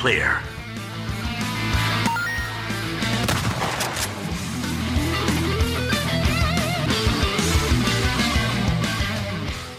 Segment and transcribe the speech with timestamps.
[0.00, 0.44] clear.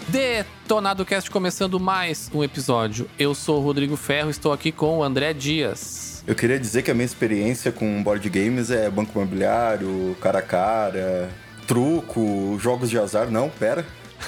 [0.10, 3.10] Detonado Cast começando mais um episódio.
[3.18, 6.22] Eu sou o Rodrigo Ferro, estou aqui com o André Dias.
[6.28, 10.42] Eu queria dizer que a minha experiência com board games é banco imobiliário, cara a
[10.42, 11.30] cara,
[11.66, 13.32] truco, jogos de azar.
[13.32, 13.86] Não, pera.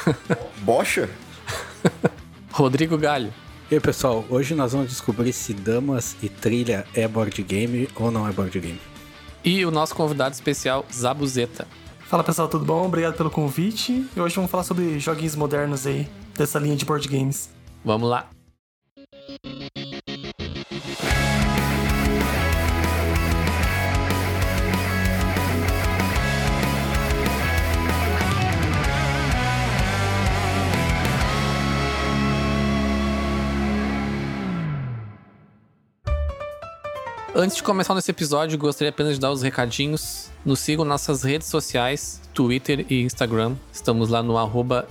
[0.64, 1.10] Bocha?
[2.50, 3.34] Rodrigo Galho.
[3.72, 8.12] E aí, pessoal, hoje nós vamos descobrir se damas e trilha é board game ou
[8.12, 8.82] não é board game.
[9.46, 11.66] E o nosso convidado especial, Zabuzeta.
[12.02, 12.86] Fala pessoal, tudo bom?
[12.86, 14.06] Obrigado pelo convite.
[14.14, 16.06] E hoje vamos falar sobre joguinhos modernos aí,
[16.38, 17.50] dessa linha de board games.
[17.86, 18.30] Vamos lá.
[37.42, 40.30] Antes de começar nesse episódio, gostaria apenas de dar os recadinhos.
[40.46, 43.56] Nos sigam nossas redes sociais, Twitter e Instagram.
[43.74, 44.36] Estamos lá no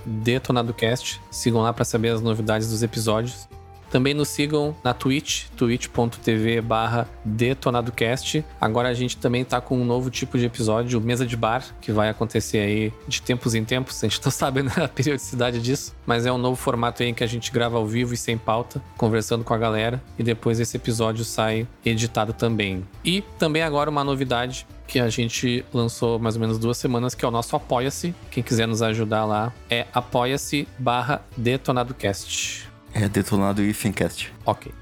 [0.05, 1.21] DetonadoCast.
[1.31, 3.47] Sigam lá para saber as novidades dos episódios.
[3.91, 8.43] Também nos sigam na Twitch, twitch.tv barra detonadocast.
[8.59, 11.91] Agora a gente também tá com um novo tipo de episódio, Mesa de Bar, que
[11.91, 14.01] vai acontecer aí de tempos em tempos.
[14.01, 17.23] A gente não sabe a periodicidade disso, mas é um novo formato aí em que
[17.23, 20.01] a gente grava ao vivo e sem pauta, conversando com a galera.
[20.17, 22.85] E depois esse episódio sai editado também.
[23.03, 27.23] E também agora uma novidade que a gente lançou mais ou menos duas semanas, que
[27.23, 28.15] é o nosso Apoia-se.
[28.29, 32.70] Quem quiser nos ajudar lá é apoia-se barra detonadocast.
[32.93, 34.33] É detonado e Fincast.
[34.45, 34.73] Ok.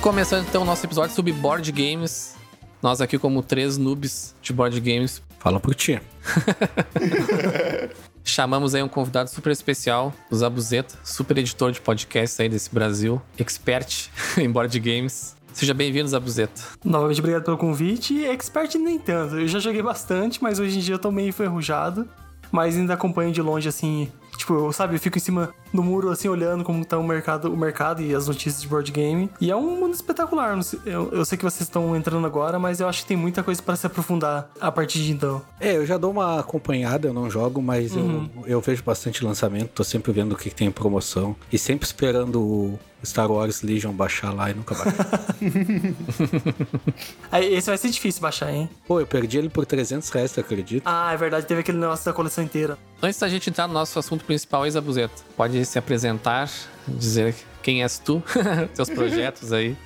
[0.00, 2.34] Começando então o nosso episódio sobre board games.
[2.82, 5.22] Nós aqui como três noobs de board games.
[5.38, 6.00] Fala por ti.
[8.24, 13.20] Chamamos aí um convidado super especial, o Zabuzeta, super editor de podcasts aí desse Brasil,
[13.38, 15.36] expert em board games.
[15.52, 16.62] Seja bem-vindo, Zabuzeta.
[16.84, 18.24] Novamente, obrigado pelo convite.
[18.24, 19.38] Expert nem tanto.
[19.38, 22.08] Eu já joguei bastante, mas hoje em dia eu tô meio enferrujado.
[22.50, 24.10] Mas ainda acompanho de longe, assim.
[24.36, 27.52] Tipo, eu, sabe, eu fico em cima do muro, assim, olhando como tá o mercado,
[27.52, 29.30] o mercado e as notícias de board game.
[29.40, 30.58] E é um mundo espetacular.
[30.84, 33.62] Eu, eu sei que vocês estão entrando agora, mas eu acho que tem muita coisa
[33.62, 35.42] para se aprofundar a partir de então.
[35.60, 39.70] É, eu já dou uma acompanhada, eu não jogo, mas eu, eu vejo bastante lançamento,
[39.70, 41.36] tô sempre vendo o que, que tem em promoção.
[41.52, 44.96] E sempre esperando o Star Wars Legion baixar lá e nunca baixa.
[47.32, 48.68] Aí, esse vai ser difícil baixar, hein?
[48.86, 50.82] Pô, eu perdi ele por 300 reais, tu acredita?
[50.84, 52.76] Ah, é verdade, teve aquele negócio da coleção inteira.
[53.02, 56.50] Antes da gente entrar no nosso assunto principal, aí, Zabuzeta, pode se apresentar,
[56.88, 58.22] dizer quem és tu,
[58.74, 59.76] teus projetos aí.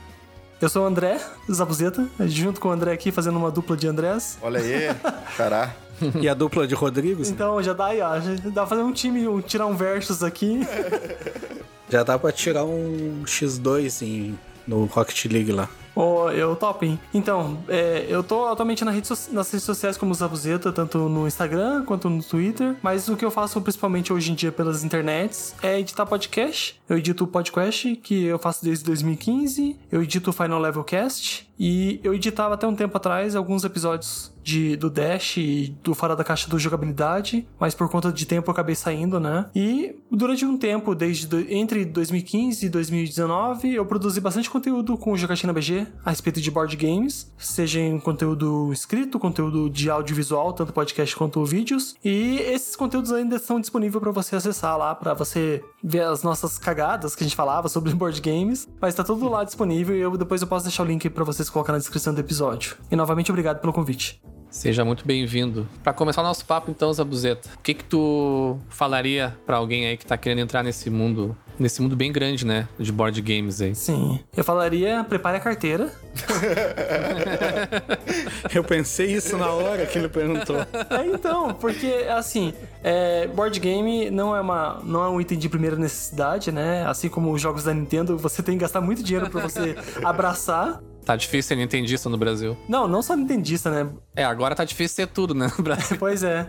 [0.61, 1.21] Eu sou o André
[1.51, 4.39] Zabuzeta, junto com o André aqui, fazendo uma dupla de Andrés.
[4.41, 4.89] Olha aí,
[5.37, 5.75] cará.
[6.21, 7.29] E a dupla de Rodrigos?
[7.29, 8.19] Então já dá aí, ó.
[8.19, 10.61] Já dá pra fazer um time, um- tirar um versus aqui.
[11.89, 15.69] Já dá pra tirar um X2 em, no Rocket League lá.
[15.95, 16.99] Ô, eu top, hein?
[17.13, 21.27] Então, é, eu tô atualmente na rede so- nas redes sociais como Zabuzeta, tanto no
[21.27, 22.75] Instagram quanto no Twitter.
[22.83, 26.81] Mas o que eu faço principalmente hoje em dia pelas internets é editar podcast.
[26.89, 29.77] Eu edito o podcast, que eu faço desde 2015.
[29.93, 31.49] Eu edito o Final Level Cast.
[31.59, 36.15] E eu editava até um tempo atrás alguns episódios de, do Dash e do Fora
[36.15, 39.47] da Caixa do Jogabilidade, mas por conta de tempo eu acabei saindo, né?
[39.55, 45.13] E durante um tempo, desde do- entre 2015 e 2019, eu produzi bastante conteúdo com
[45.13, 50.53] o Jogatina BG a respeito de board games, seja em conteúdo escrito, conteúdo de audiovisual,
[50.53, 51.95] tanto podcast quanto vídeos.
[52.05, 56.59] E esses conteúdos ainda estão disponíveis para você acessar lá, para você ver as nossas
[56.59, 60.17] cagadas que a gente falava sobre board games, mas tá tudo lá disponível e eu
[60.17, 62.77] depois eu posso deixar o link para vocês colocar na descrição do episódio.
[62.91, 64.21] E novamente obrigado pelo convite.
[64.51, 65.69] Seja muito bem-vindo.
[65.83, 69.97] Pra começar o nosso papo, então, Zabuzeta, o que que tu falaria pra alguém aí
[69.97, 73.75] que tá querendo entrar nesse mundo, nesse mundo bem grande, né, de board games aí?
[73.75, 75.93] Sim, eu falaria prepare a carteira.
[78.55, 80.57] Eu pensei isso na hora que ele perguntou.
[80.57, 82.55] É, então, porque assim,
[82.85, 86.87] é, board game não é, uma, não é um item de primeira necessidade, né?
[86.87, 89.75] Assim como os jogos da Nintendo, você tem que gastar muito dinheiro pra você
[90.05, 90.81] abraçar.
[91.05, 92.57] Tá difícil ser nintendista no Brasil.
[92.69, 93.91] Não, não só nintendista, né?
[94.17, 95.97] É, agora tá difícil ser tudo, né, no Brasil.
[95.99, 96.49] Pois é.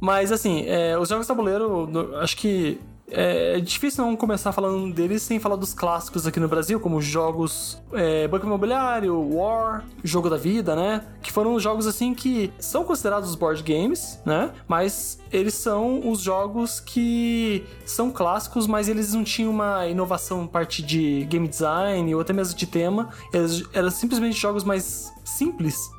[0.00, 1.88] Mas assim, é, os jogos de tabuleiro,
[2.20, 2.78] acho que
[3.10, 7.80] é difícil não começar falando deles sem falar dos clássicos aqui no Brasil, como jogos
[7.92, 11.04] é, Banco Imobiliário, War, Jogo da Vida, né?
[11.22, 14.50] Que foram jogos assim que são considerados board games, né?
[14.66, 20.82] Mas eles são os jogos que são clássicos, mas eles não tinham uma inovação parte
[20.82, 23.08] de game design ou até mesmo de tema.
[23.32, 25.90] Eles eram simplesmente jogos mais simples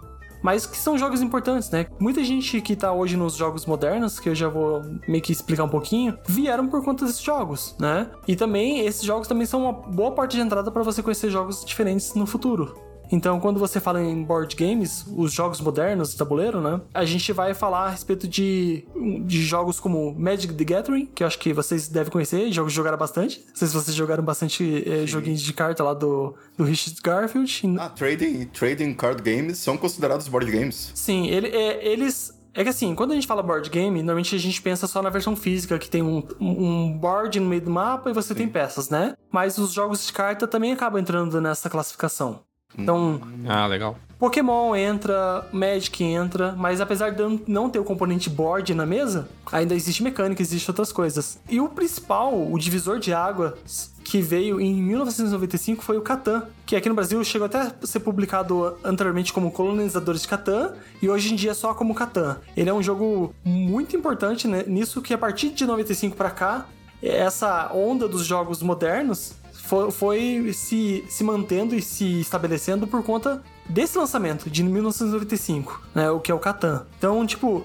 [0.42, 1.88] mas que são jogos importantes, né?
[2.00, 5.64] Muita gente que tá hoje nos jogos modernos, que eu já vou meio que explicar
[5.64, 8.10] um pouquinho, vieram por conta desses jogos, né?
[8.28, 11.64] E também esses jogos também são uma boa parte de entrada para você conhecer jogos
[11.64, 12.89] diferentes no futuro.
[13.12, 16.80] Então, quando você fala em board games, os jogos modernos de tabuleiro, né?
[16.94, 18.86] A gente vai falar a respeito de,
[19.26, 22.98] de jogos como Magic the Gathering, que eu acho que vocês devem conhecer, jogos jogaram
[22.98, 23.44] bastante.
[23.48, 27.76] Não sei se vocês jogaram bastante é, joguinhos de carta lá do, do Richard Garfield.
[27.80, 30.92] Ah, trading, trading card games são considerados board games.
[30.94, 34.40] Sim, ele, é, eles é que assim, quando a gente fala board game, normalmente a
[34.40, 38.10] gente pensa só na versão física, que tem um, um board no meio do mapa
[38.10, 38.40] e você Sim.
[38.40, 39.16] tem peças, né?
[39.32, 42.42] Mas os jogos de carta também acabam entrando nessa classificação.
[42.82, 43.22] Então.
[43.48, 43.98] Ah, legal.
[44.20, 49.74] Pokémon entra, Magic entra, mas apesar de não ter o componente board na mesa, ainda
[49.74, 51.40] existe mecânica, existe outras coisas.
[51.50, 56.76] E o principal, o divisor de águas que veio em 1995 foi o Catan, que
[56.76, 61.32] aqui no Brasil chegou até a ser publicado anteriormente como Colonizadores de Catan e hoje
[61.32, 62.40] em dia só como Catan.
[62.58, 66.66] Ele é um jogo muito importante né, nisso que a partir de 95 para cá,
[67.02, 69.39] essa onda dos jogos modernos
[69.70, 76.10] foi, foi se, se mantendo e se estabelecendo por conta desse lançamento de 1995, né?
[76.10, 76.88] O que é o Catan.
[76.98, 77.64] Então, tipo,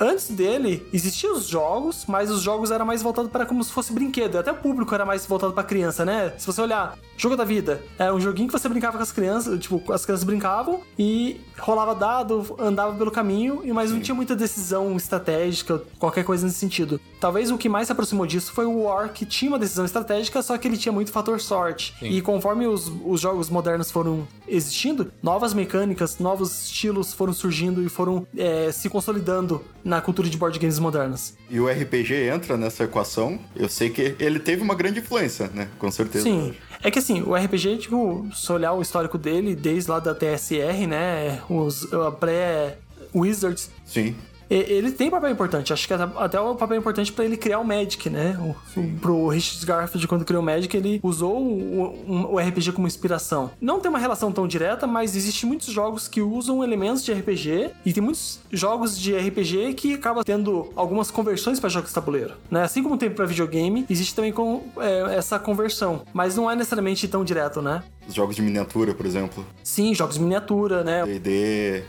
[0.00, 3.92] antes dele existiam os jogos, mas os jogos eram mais voltados para como se fosse
[3.92, 4.38] brinquedo.
[4.38, 6.32] Até o público era mais voltado para criança, né?
[6.38, 9.58] Se você olhar Jogo da Vida, é um joguinho que você brincava com as crianças,
[9.60, 14.96] tipo, as crianças brincavam e rolava dado, andava pelo caminho, mas não tinha muita decisão
[14.96, 17.00] estratégica, qualquer coisa nesse sentido.
[17.20, 20.42] Talvez o que mais se aproximou disso foi o War, que tinha uma decisão estratégica,
[20.42, 21.94] só que ele tinha muito fator sorte.
[22.00, 22.08] Sim.
[22.08, 27.88] E conforme os, os jogos modernos foram existindo, novas mecânicas, novos estilos foram surgindo e
[27.88, 31.36] foram é, se consolidando na cultura de board games modernas.
[31.50, 33.38] E o RPG entra nessa equação.
[33.54, 35.68] Eu sei que ele teve uma grande influência, né?
[35.78, 36.24] Com certeza.
[36.24, 36.54] Sim.
[36.82, 40.86] É que assim, o RPG, tipo, se olhar o histórico dele, desde lá da TSR,
[40.86, 41.40] né?
[41.48, 41.86] Os
[42.18, 43.70] pré-Wizards.
[43.84, 44.14] Sim
[44.56, 45.72] ele tem papel importante.
[45.72, 48.38] Acho que até o papel importante para ele criar o Magic, né?
[48.40, 48.54] O,
[49.00, 53.50] pro Richard Garfield, quando criou o Magic, ele usou o, o, RPG como inspiração.
[53.60, 57.70] Não tem uma relação tão direta, mas existem muitos jogos que usam elementos de RPG
[57.84, 62.34] e tem muitos jogos de RPG que acabam tendo algumas conversões para jogos de tabuleiro,
[62.50, 62.62] né?
[62.62, 67.06] Assim como tem para videogame, existe também com, é, essa conversão, mas não é necessariamente
[67.08, 67.82] tão direto, né?
[68.06, 69.44] Os jogos de miniatura, por exemplo.
[69.62, 71.04] Sim, jogos de miniatura, né?
[71.06, 71.84] D&D,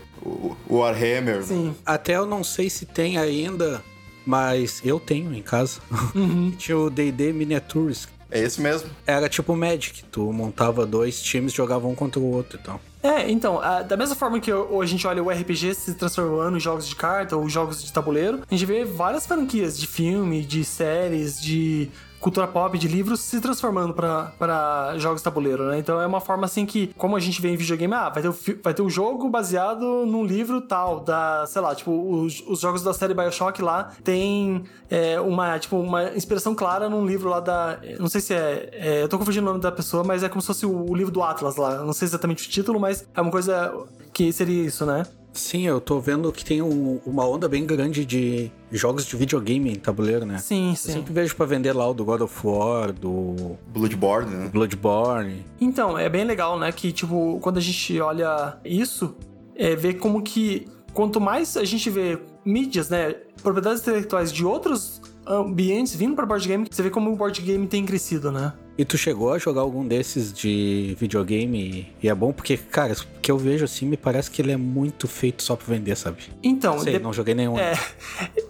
[0.68, 1.42] o Warhammer.
[1.42, 1.74] Sim.
[1.84, 3.82] Até eu não sei se tem ainda,
[4.24, 5.80] mas eu tenho em casa.
[6.14, 6.50] Uhum.
[6.56, 8.08] Tinha o D&D Miniatures.
[8.30, 8.90] É esse mesmo.
[9.06, 12.74] Era tipo Magic, tu montava dois times, jogavam um contra o outro e então.
[12.74, 12.96] tal.
[13.06, 16.60] É, então, a, da mesma forma que a gente olha o RPG se transformando em
[16.60, 20.64] jogos de carta ou jogos de tabuleiro, a gente vê várias franquias de filme, de
[20.64, 21.88] séries, de
[22.26, 25.78] cultura pop de livros se transformando para jogos de tabuleiro, né?
[25.78, 28.28] Então é uma forma assim que, como a gente vê em videogame, ah, vai ter,
[28.28, 32.58] o, vai ter um jogo baseado num livro tal, da, sei lá, tipo, os, os
[32.58, 37.38] jogos da série Bioshock lá tem é, uma, tipo, uma inspiração clara num livro lá
[37.38, 37.78] da.
[38.00, 39.02] Não sei se é, é.
[39.04, 41.12] Eu tô confundindo o nome da pessoa, mas é como se fosse o, o livro
[41.12, 41.84] do Atlas lá.
[41.84, 43.72] Não sei exatamente o título, mas é uma coisa
[44.12, 45.04] que seria isso, né?
[45.36, 49.72] Sim, eu tô vendo que tem um, uma onda bem grande de jogos de videogame
[49.72, 50.38] em tabuleiro, né?
[50.38, 50.88] Sim, sim.
[50.88, 54.48] Eu sempre vejo para vender lá o do God of War, do Bloodborne, né?
[54.48, 55.44] Bloodborne.
[55.60, 59.14] Então, é bem legal, né, que tipo, quando a gente olha isso,
[59.54, 65.02] é ver como que quanto mais a gente vê mídias, né, propriedades intelectuais de outros
[65.26, 68.52] ambientes vindo para board game, você vê como o board game tem crescido, né?
[68.78, 73.20] E tu chegou a jogar algum desses de videogame e é bom porque, cara, o
[73.20, 76.18] que eu vejo assim me parece que ele é muito feito só pra vender, sabe?
[76.42, 76.98] Então, Sei, de...
[76.98, 77.58] não joguei nenhum.
[77.58, 77.72] É,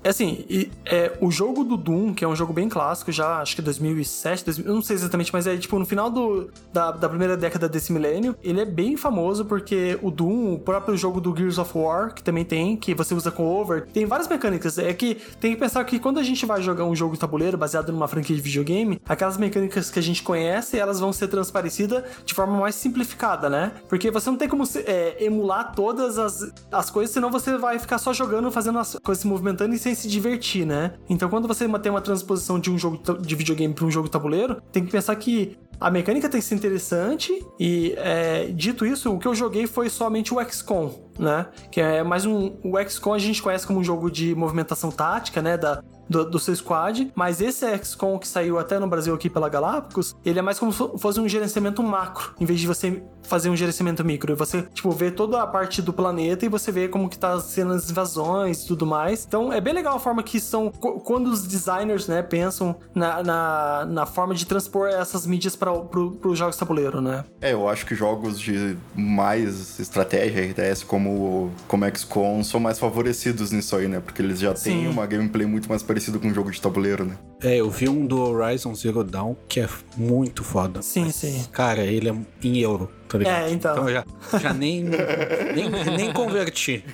[0.02, 3.40] é assim, e, é, o jogo do Doom, que é um jogo bem clássico, já
[3.40, 6.90] acho que 2007, 2000, eu não sei exatamente, mas é tipo no final do, da,
[6.90, 11.20] da primeira década desse milênio, ele é bem famoso porque o Doom, o próprio jogo
[11.20, 14.78] do Gears of War, que também tem, que você usa cover, tem várias mecânicas.
[14.78, 17.56] É que tem que pensar que quando a gente vai jogar um jogo de tabuleiro
[17.56, 22.04] baseado numa franquia de videogame, aquelas mecânicas que a gente conhece, elas vão ser transparecidas
[22.24, 23.72] de forma mais simplificada, né?
[23.88, 27.98] Porque você não tem como é, emular todas as, as coisas, senão você vai ficar
[27.98, 30.94] só jogando, fazendo as coisas se movimentando e sem se divertir, né?
[31.08, 34.60] Então, quando você tem uma transposição de um jogo de videogame para um jogo tabuleiro,
[34.72, 39.18] tem que pensar que a mecânica tem que ser interessante e, é, dito isso, o
[39.18, 41.46] que eu joguei foi somente o XCOM, né?
[41.70, 42.56] Que é mais um...
[42.64, 45.58] O XCOM a gente conhece como um jogo de movimentação tática, né?
[45.58, 49.48] Da, do, do seu squad, mas esse XCOM que saiu até no Brasil aqui pela
[49.48, 53.50] Galápagos, ele é mais como se fosse um gerenciamento macro, em vez de você fazer
[53.50, 54.32] um gerenciamento micro.
[54.32, 57.40] E você, tipo, vê toda a parte do planeta e você vê como que tá
[57.40, 59.24] sendo as invasões e tudo mais.
[59.26, 60.70] Então é bem legal a forma que são.
[60.70, 66.18] Quando os designers, né, pensam na, na, na forma de transpor essas mídias para pro,
[66.24, 67.24] os jogos tabuleiro, né?
[67.40, 73.50] É, eu acho que jogos de mais estratégia, RTS, como, como XCOM, são mais favorecidos
[73.50, 74.00] nisso aí, né?
[74.00, 74.70] Porque eles já Sim.
[74.70, 77.16] têm uma gameplay muito mais parecida com um jogo de tabuleiro, né?
[77.42, 80.82] É, eu vi um do Horizon Zero Dawn que é muito foda.
[80.82, 81.44] Sim, mas, sim.
[81.52, 82.90] Cara, ele é em euro.
[83.08, 83.72] Tá é, então.
[83.72, 84.04] Então já,
[84.38, 86.84] já nem, nem, nem converti.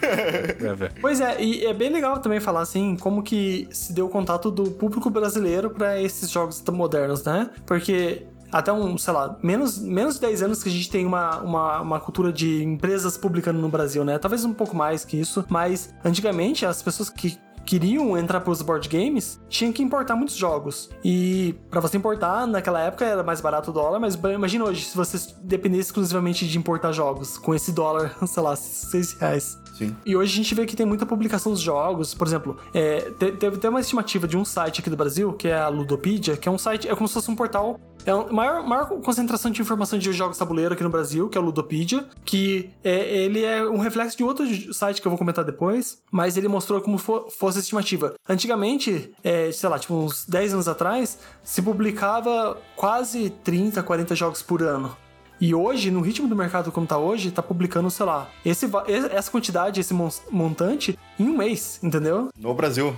[1.00, 4.50] pois é, e é bem legal também falar assim, como que se deu o contato
[4.50, 7.50] do público brasileiro para esses jogos modernos, né?
[7.66, 11.40] Porque até um, sei lá, menos, menos de 10 anos que a gente tem uma,
[11.40, 14.18] uma, uma cultura de empresas publicando no Brasil, né?
[14.18, 18.62] Talvez um pouco mais que isso, mas antigamente as pessoas que queriam entrar para os
[18.62, 20.90] board games, tinham que importar muitos jogos.
[21.04, 24.97] E para você importar, naquela época era mais barato o dólar, mas imagina hoje se
[24.97, 29.59] você dependesse exclusivamente de importar jogos, com esse dólar, sei lá, 6 reais.
[29.73, 29.97] Sim.
[30.05, 32.14] E hoje a gente vê que tem muita publicação dos jogos.
[32.14, 35.59] Por exemplo, é, teve até uma estimativa de um site aqui do Brasil, que é
[35.59, 38.67] a Ludopedia, que é um site, é como se fosse um portal é a maior,
[38.67, 42.71] maior concentração de informação de jogos tabuleiro aqui no Brasil, que é o Ludopedia, que
[42.83, 46.49] é, ele é um reflexo de outro site que eu vou comentar depois, mas ele
[46.49, 48.14] mostrou como for, fosse a estimativa.
[48.29, 54.43] Antigamente, é, sei lá, tipo uns 10 anos atrás, se publicava quase 30, 40 jogos
[54.43, 54.97] por ano.
[55.41, 58.71] E hoje, no ritmo do mercado como tá hoje, tá publicando, sei lá, esse,
[59.11, 59.93] essa quantidade, esse
[60.31, 62.29] montante em um mês, entendeu?
[62.39, 62.95] No Brasil.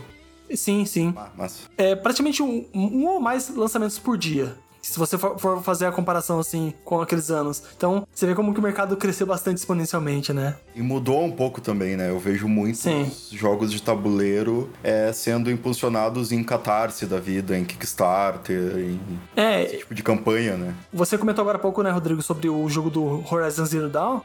[0.54, 1.14] Sim, sim.
[1.16, 1.30] Ah.
[1.76, 5.92] É praticamente um, um ou mais lançamentos por dia se você for, for, fazer a
[5.92, 7.62] comparação assim com aqueles anos.
[7.76, 10.56] Então, você vê como que o mercado cresceu bastante exponencialmente, né?
[10.74, 12.10] E mudou um pouco também, né?
[12.10, 13.10] Eu vejo muitos Sim.
[13.32, 19.00] jogos de tabuleiro é, sendo impulsionados em catarse da vida, em Kickstarter, em
[19.36, 20.74] é, esse tipo de campanha, né?
[20.92, 24.20] Você comentou agora há pouco, né, Rodrigo, sobre o jogo do Horizon Zero Dawn.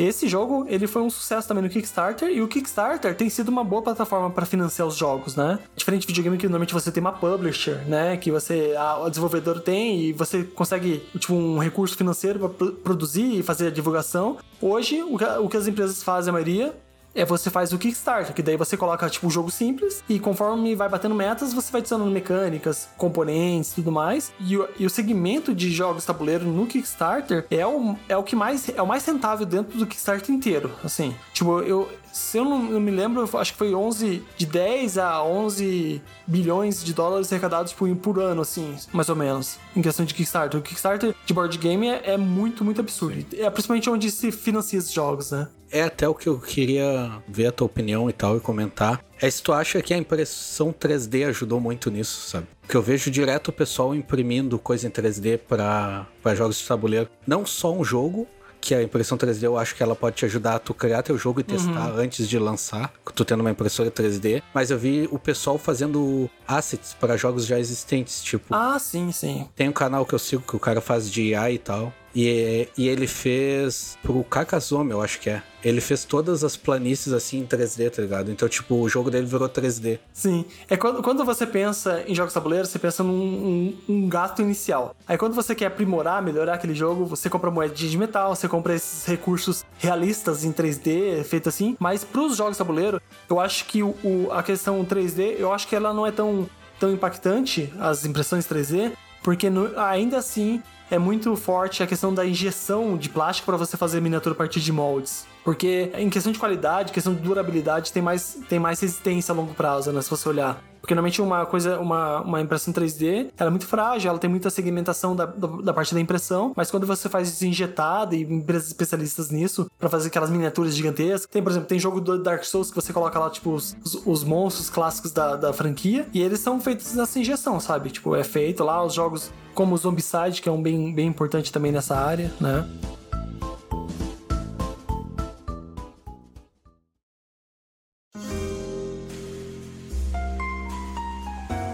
[0.00, 3.62] Esse jogo, ele foi um sucesso também no Kickstarter, e o Kickstarter tem sido uma
[3.62, 5.58] boa plataforma para financiar os jogos, né?
[5.76, 8.16] Diferente de videogame que normalmente você tem uma publisher, né?
[8.16, 13.40] Que você, a, a desenvolvedor tem e você consegue, tipo, um recurso financeiro para produzir
[13.40, 14.38] e fazer a divulgação.
[14.58, 16.74] Hoje, o que, o que as empresas fazem, a maioria,
[17.14, 20.74] é você faz o Kickstarter, que daí você coloca tipo um jogo simples e conforme
[20.74, 24.32] vai batendo metas, você vai adicionando mecânicas, componentes, tudo mais.
[24.40, 28.36] E o, e o segmento de jogos tabuleiro no Kickstarter é o, é o que
[28.36, 31.14] mais é o mais rentável dentro do Kickstarter inteiro, assim.
[31.32, 35.22] Tipo, eu se eu não, eu me lembro, acho que foi 11 de 10 a
[35.22, 40.14] 11 bilhões de dólares arrecadados por, por ano, assim, mais ou menos, em questão de
[40.14, 40.58] Kickstarter.
[40.58, 43.24] O Kickstarter de board game é, é muito, muito absurdo.
[43.36, 45.48] É principalmente onde se financia esses jogos, né?
[45.72, 49.04] É até o que eu queria ver a tua opinião e tal e comentar.
[49.20, 52.48] É se tu acha que a impressão 3D ajudou muito nisso, sabe?
[52.60, 57.08] Porque eu vejo direto o pessoal imprimindo coisa em 3D para jogos de tabuleiro.
[57.24, 58.26] Não só um jogo,
[58.60, 61.16] que a impressão 3D eu acho que ela pode te ajudar a tu criar teu
[61.16, 61.98] jogo e testar uhum.
[61.98, 64.42] antes de lançar, tu tendo uma impressora 3D.
[64.54, 68.54] Mas eu vi o pessoal fazendo assets para jogos já existentes, tipo.
[68.54, 69.48] Ah, sim, sim.
[69.56, 71.92] Tem um canal que eu sigo que o cara faz de IA e tal.
[72.14, 75.42] E, e ele fez pro Kakazome, eu acho que é.
[75.62, 78.30] Ele fez todas as planícies assim em 3D, tá ligado?
[78.30, 79.98] Então, tipo, o jogo dele virou 3D.
[80.12, 80.44] Sim.
[80.68, 84.96] É quando, quando você pensa em jogos tabuleiros, você pensa num um, um gasto inicial.
[85.06, 88.74] Aí quando você quer aprimorar, melhorar aquele jogo, você compra moeda de metal, você compra
[88.74, 91.76] esses recursos realistas em 3D, feito assim.
[91.78, 95.76] Mas pros jogos tabuleiro, eu acho que o, o, a questão 3D, eu acho que
[95.76, 96.48] ela não é tão,
[96.78, 102.26] tão impactante, as impressões 3D, porque no, ainda assim é muito forte a questão da
[102.26, 105.29] injeção de plástico para você fazer miniatura a partir de moldes.
[105.44, 109.54] Porque em questão de qualidade, questão de durabilidade, tem mais, tem mais resistência a longo
[109.54, 110.02] prazo, né?
[110.02, 110.62] Se você olhar.
[110.80, 114.48] Porque normalmente uma coisa, uma, uma impressão 3D, ela é muito frágil, ela tem muita
[114.48, 118.68] segmentação da, da, da parte da impressão, mas quando você faz isso injetado e empresas
[118.68, 122.70] especialistas nisso, para fazer aquelas miniaturas gigantescas, tem, por exemplo, tem jogo do Dark Souls
[122.70, 126.58] que você coloca lá, tipo, os, os monstros clássicos da, da franquia, e eles são
[126.60, 127.90] feitos nessa injeção, sabe?
[127.90, 131.52] Tipo, é feito lá, os jogos como o Zombicide, que é um bem, bem importante
[131.52, 132.66] também nessa área, né?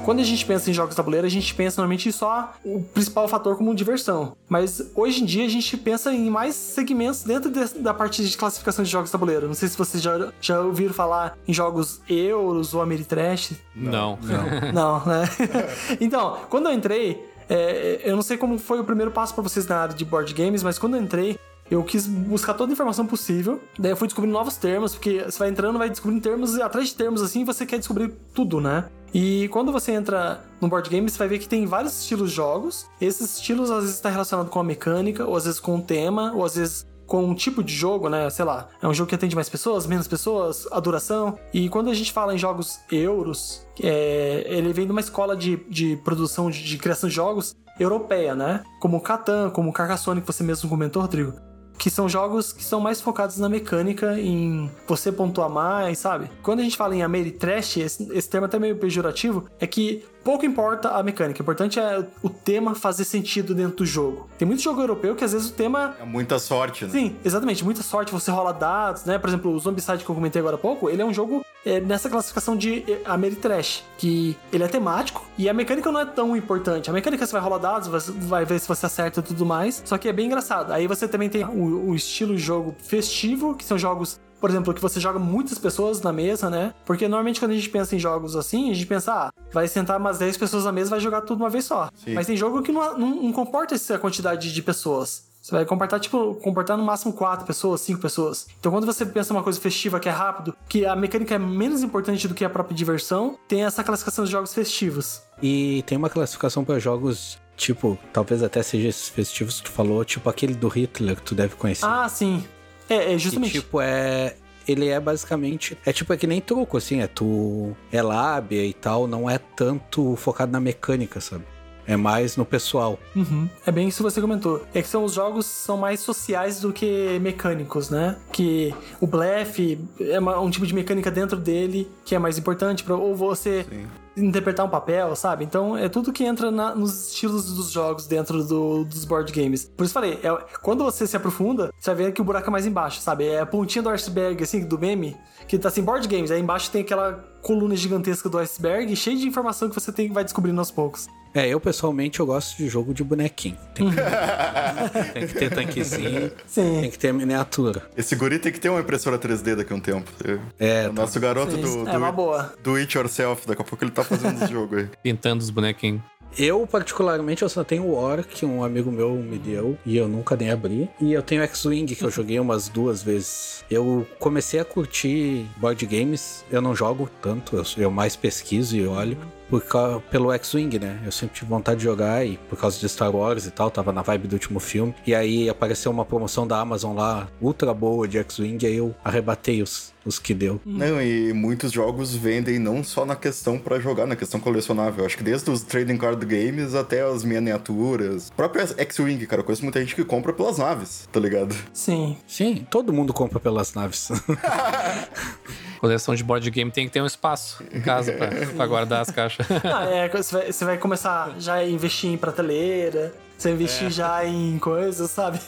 [0.07, 3.57] Quando a gente pensa em jogos tabuleiro, a gente pensa normalmente só o principal fator
[3.57, 4.37] como diversão.
[4.49, 8.37] Mas hoje em dia a gente pensa em mais segmentos dentro de, da parte de
[8.37, 9.49] classificação de jogos tabuleiro.
[9.49, 13.55] Não sei se vocês já, já ouviram falar em jogos euros ou Ameritrash.
[13.75, 14.17] Não.
[14.23, 15.29] Não, não né?
[16.01, 19.67] então, quando eu entrei, é, eu não sei como foi o primeiro passo para vocês
[19.67, 21.37] na área de board games, mas quando eu entrei,
[21.69, 23.61] eu quis buscar toda a informação possível.
[23.77, 26.91] Daí eu fui descobrindo novos termos, porque você vai entrando, vai descobrindo termos, e atrás
[26.91, 28.85] de termos assim, você quer descobrir tudo, né?
[29.19, 32.37] E quando você entra no board game, você vai ver que tem vários estilos de
[32.37, 32.87] jogos.
[33.01, 36.35] Esses estilos às vezes está relacionado com a mecânica, ou às vezes com o tema,
[36.35, 38.29] ou às vezes com um tipo de jogo, né?
[38.29, 41.39] Sei lá, é um jogo que atende mais pessoas, menos pessoas, a duração.
[41.51, 45.65] E quando a gente fala em jogos euros, é, ele vem de uma escola de,
[45.71, 48.65] de produção, de, de criação de jogos europeia, né?
[48.81, 51.46] Como Catan, como Carcassonne, que você mesmo comentou, Rodrigo
[51.79, 56.31] que são jogos que são mais focados na mecânica, em você pontuar mais, sabe?
[56.43, 60.45] Quando a gente fala em Ameritrash, esse, esse termo até meio pejorativo, é que pouco
[60.45, 64.29] importa a mecânica, o importante é o tema fazer sentido dentro do jogo.
[64.37, 65.95] Tem muito jogo europeu que às vezes o tema.
[66.01, 66.91] É muita sorte, né?
[66.91, 69.19] Sim, exatamente, muita sorte, você rola dados, né?
[69.19, 71.79] Por exemplo, o Zombicide que eu comentei agora há pouco, ele é um jogo é,
[71.79, 76.37] nessa classificação de é, Ameritrash, que ele é temático e a mecânica não é tão
[76.37, 76.91] importante.
[76.91, 77.87] A mecânica você vai rolar dados,
[78.27, 80.73] vai ver se você acerta e tudo mais, só que é bem engraçado.
[80.73, 84.73] Aí você também tem o, o estilo de jogo festivo, que são jogos por exemplo,
[84.75, 86.75] que você joga muitas pessoas na mesa, né?
[86.85, 89.99] Porque normalmente quando a gente pensa em jogos assim, a gente pensa, ah, vai sentar
[89.99, 91.91] umas 10 pessoas na mesa e vai jogar tudo uma vez só.
[92.05, 92.15] Sim.
[92.15, 95.27] Mas tem jogo que não, não, não comporta essa quantidade de pessoas.
[95.47, 98.49] Você vai comportar, tipo, comportar no máximo quatro pessoas, cinco pessoas.
[98.59, 101.85] Então, quando você pensa uma coisa festiva que é rápido, que a mecânica é menos
[101.85, 105.23] importante do que a própria diversão, tem essa classificação de jogos festivos.
[105.41, 110.05] E tem uma classificação para jogos Tipo, talvez até seja esses festivos que tu falou,
[110.05, 111.87] tipo aquele do Hitler que tu deve conhecer.
[111.87, 112.45] Ah, sim.
[112.89, 113.53] É, é justamente.
[113.53, 114.35] Que, tipo, é.
[114.67, 115.79] Ele é basicamente.
[115.87, 117.01] É tipo, é que nem truco, assim.
[117.01, 117.77] É tu.
[117.93, 119.07] É lábia e tal.
[119.07, 121.45] Não é tanto focado na mecânica, sabe?
[121.87, 122.99] É mais no pessoal.
[123.15, 123.49] Uhum.
[123.65, 124.65] É bem isso que você comentou.
[124.75, 128.17] É que são os jogos são mais sociais do que mecânicos, né?
[128.33, 132.83] Que o blefe é uma, um tipo de mecânica dentro dele que é mais importante
[132.83, 135.45] para ou você Sim interpretar um papel, sabe?
[135.45, 139.71] Então é tudo que entra na, nos estilos dos jogos dentro do, dos board games.
[139.77, 140.31] Por isso falei, é,
[140.63, 143.27] quando você se aprofunda, você vai ver que o buraco é mais embaixo, sabe?
[143.27, 145.17] É a pontinha do iceberg, assim, do meme,
[145.47, 149.27] que tá assim, board games, aí embaixo tem aquela coluna gigantesca do iceberg, cheia de
[149.27, 151.07] informação que você tem, vai descobrindo aos poucos.
[151.37, 153.59] É, eu pessoalmente eu gosto de jogo de bonequinho.
[153.75, 153.97] Tem que,
[155.13, 156.81] tem que ter tanquezinho, Sim.
[156.81, 157.83] tem que ter miniatura.
[157.95, 160.11] Esse guri tem que ter uma impressora 3D daqui a um tempo.
[160.59, 161.03] É, o tá.
[161.03, 162.55] nosso garoto do, do, é uma boa.
[162.63, 164.89] do It Yourself, daqui a pouco ele tá fazendo esse jogo aí.
[165.03, 166.01] Pintando os bonequinhos.
[166.39, 170.09] Eu, particularmente, eu só tenho o War, que um amigo meu me deu, e eu
[170.09, 170.89] nunca nem abri.
[171.01, 173.63] E eu tenho X-Wing, que eu joguei umas duas vezes.
[173.71, 178.87] Eu comecei a curtir board games, eu não jogo tanto, eu, eu mais pesquiso e
[178.87, 179.63] olho por,
[180.11, 181.01] pelo X-Wing, né?
[181.05, 183.93] Eu sempre tive vontade de jogar e por causa de Star Wars e tal, tava
[183.93, 184.95] na vibe do último filme.
[185.07, 189.63] E aí apareceu uma promoção da Amazon lá, ultra boa de X-Wing, aí eu arrebatei
[189.63, 190.61] os, os que deu.
[190.65, 195.05] Não, e muitos jogos vendem não só na questão para jogar, na questão colecionável.
[195.05, 198.29] Acho que desde os trading card games até as miniaturas.
[198.29, 201.55] O próprio X-Wing, cara, eu conheço muita gente que compra pelas naves, tá ligado?
[201.73, 202.17] Sim.
[202.27, 204.09] Sim, todo mundo compra pelas naves.
[205.87, 209.11] Coleção de board game tem que ter um espaço em casa pra, pra guardar as
[209.11, 209.47] caixas.
[209.65, 213.91] Ah, é, você vai, você vai começar já a investir em prateleira, você investir é.
[213.91, 215.41] já em coisas, sabe?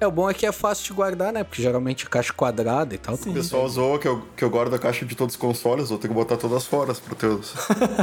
[0.00, 1.44] é, o bom é que é fácil de guardar, né?
[1.44, 3.16] Porque geralmente é caixa quadrada e tal.
[3.16, 3.30] Sim.
[3.30, 5.98] O pessoal zoa que eu, que eu guardo a caixa de todos os consoles, vou
[5.98, 7.54] ter que botar todas fora pro teus.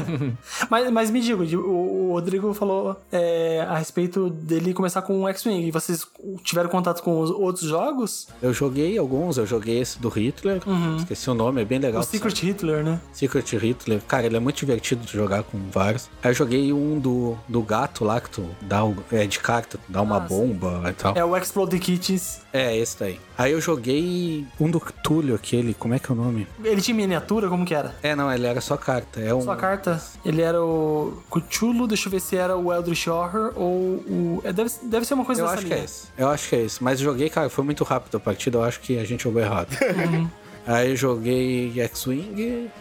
[0.70, 5.28] mas, mas me diga, o, o Rodrigo falou é, a respeito dele começar com o
[5.30, 5.68] X-Wing.
[5.68, 6.06] E vocês
[6.44, 8.28] tiveram contato com os outros jogos?
[8.42, 10.98] Eu joguei alguns, eu joguei esse do Hitler, uhum.
[10.98, 12.02] esqueci o nome, é bem legal.
[12.02, 12.48] O Secret sabe?
[12.48, 13.02] Hitler, né?
[13.12, 14.02] Secret Hitler.
[14.08, 16.10] Cara, ele é muito divertido de jogar com vários.
[16.24, 19.80] Aí eu joguei um do, do gato lá, que tu dá o é, de carta,
[19.88, 20.90] dá uma ah, bomba sim.
[20.90, 21.14] e tal.
[21.16, 22.42] É o Explode Kits.
[22.52, 23.20] É, esse daí.
[23.38, 26.48] Aí eu joguei um do Túlio, aquele, como é que é o nome?
[26.64, 27.50] Ele tinha miniatura?
[27.50, 27.96] Como que era?
[28.02, 29.20] É, não, ele era só carta.
[29.20, 29.42] É um...
[29.42, 30.02] Só carta?
[30.24, 34.42] Ele era o Cthulhu, deixa eu ver se era o Eldritch Horror ou o...
[34.44, 35.76] É, deve, deve ser uma coisa eu dessa acho linha.
[35.76, 36.08] que é esse.
[36.18, 36.84] Eu acho que é esse.
[36.84, 39.42] Mas eu joguei, cara, foi muito rápido a partida, eu acho que a gente jogou
[39.42, 39.70] errado.
[39.82, 40.30] Uhum.
[40.68, 42.72] Aí eu joguei X-Wing,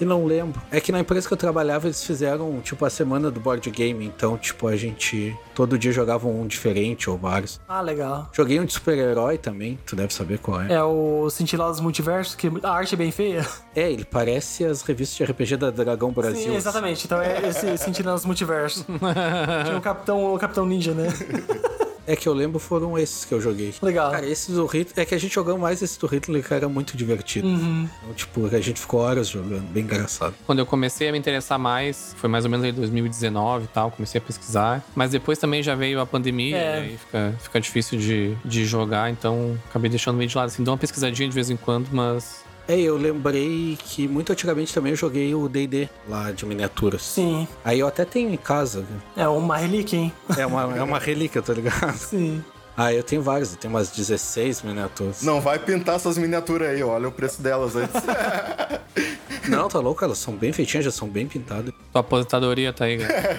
[0.00, 0.60] e não lembro.
[0.70, 4.04] É que na empresa que eu trabalhava eles fizeram, tipo, a semana do board game.
[4.04, 7.60] Então, tipo, a gente todo dia jogava um diferente ou vários.
[7.68, 8.28] Ah, legal.
[8.32, 10.72] Joguei um de super-herói também, tu deve saber qual é.
[10.72, 13.46] É o Sentinelas Multiverso, que a arte é bem feia.
[13.74, 16.52] É, ele parece as revistas de RPG da Dragão Brasil.
[16.52, 17.04] Sim, exatamente.
[17.06, 18.84] Então é esse Sentinelas Multiverso.
[19.64, 21.08] Tinha o Capitão, o Capitão Ninja, né?
[22.06, 23.74] É que eu lembro foram esses que eu joguei.
[23.80, 24.10] Legal.
[24.10, 24.92] Cara, esses do Hitler.
[24.96, 27.48] É que a gente jogou mais esse do Hitler, que era muito divertido.
[27.48, 27.88] Uhum.
[28.02, 30.34] Então, tipo, a gente ficou horas jogando, bem engraçado.
[30.46, 33.90] Quando eu comecei a me interessar mais, foi mais ou menos em 2019 e tal,
[33.90, 34.84] comecei a pesquisar.
[34.94, 36.60] Mas depois também já veio a pandemia, é.
[36.60, 40.46] e aí fica, fica difícil de, de jogar, então acabei deixando meio de lado.
[40.46, 44.72] Assim, dou uma pesquisadinha de vez em quando, mas é, eu lembrei que muito antigamente
[44.72, 47.02] também eu joguei o D&D lá de miniaturas.
[47.02, 47.46] Sim.
[47.64, 48.84] Aí eu até tenho em casa.
[49.16, 50.12] É uma relíquia, hein?
[50.36, 51.96] É uma, é uma relíquia, tá ligado?
[51.96, 52.42] Sim.
[52.76, 55.22] Ah, eu tenho vários, eu tenho umas 16 miniaturas.
[55.22, 57.94] Não vai pintar essas miniaturas aí, olha o preço delas antes.
[59.48, 61.72] Não, tá louco, elas são bem feitinhas, já são bem pintadas.
[61.92, 63.38] Tua aposentadoria tá aí, cara.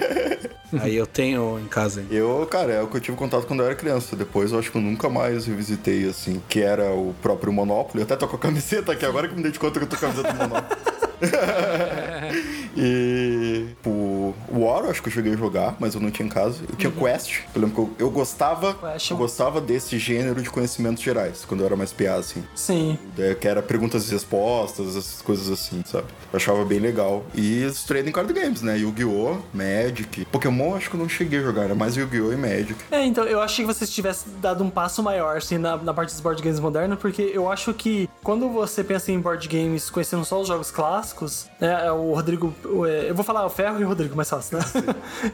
[0.84, 2.02] aí eu tenho em casa.
[2.02, 2.08] Hein?
[2.12, 4.15] Eu, cara, é o que eu tive contato quando eu era criança.
[4.15, 8.02] Depois eu acho que eu nunca mais revisitei, assim, que era o próprio Monopoly.
[8.02, 9.89] Eu até tô com a camiseta aqui, agora que me dei de conta que eu
[9.89, 10.82] tô com a camiseta do Monopoly.
[12.78, 16.64] e o War, acho que eu cheguei a jogar, mas eu não tinha em casa.
[16.68, 17.00] Eu tinha uhum.
[17.00, 17.42] Quest.
[17.54, 18.74] Eu lembro que eu, eu gostava.
[18.74, 19.12] Quest.
[19.12, 22.44] Eu gostava desse gênero de conhecimentos gerais, quando eu era mais piá, assim.
[22.56, 22.98] Sim.
[23.40, 26.08] Que era perguntas e respostas, essas coisas assim, sabe?
[26.32, 27.24] Eu achava bem legal.
[27.34, 28.78] E os trading card games, né?
[28.78, 30.26] Yu-Gi-Oh!, Magic.
[30.26, 32.32] Pokémon acho que eu não cheguei a jogar, era mais Yu-Gi-Oh!
[32.32, 32.76] e Magic.
[32.92, 36.12] É, então, eu achei que você tivesse dado um passo maior, assim, na, na parte
[36.12, 40.24] dos board games modernos, porque eu acho que quando você pensa em board games conhecendo
[40.26, 41.86] só os jogos clássicos, clássicos, né?
[41.86, 42.54] É o Rodrigo.
[42.88, 44.65] É, eu vou falar o Ferro e o Rodrigo, mais fácil, né?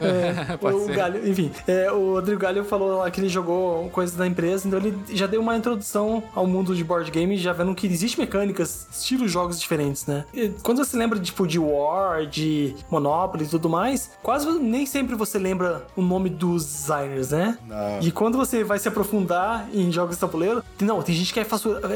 [0.00, 0.96] é, o ser.
[0.96, 1.50] Galho, enfim.
[1.66, 5.26] É, o Rodrigo Galho falou lá que ele jogou coisas da empresa, então ele já
[5.26, 9.60] deu uma introdução ao mundo de board game, já vendo que existe mecânicas, estilos jogos
[9.60, 10.24] diferentes, né?
[10.32, 15.14] E quando você lembra, tipo, de War, de Monopoly e tudo mais, quase nem sempre
[15.14, 17.58] você lembra o nome dos designers, né?
[17.66, 18.00] Não.
[18.00, 21.46] E quando você vai se aprofundar em jogos de tabuleiro, não, tem gente que é,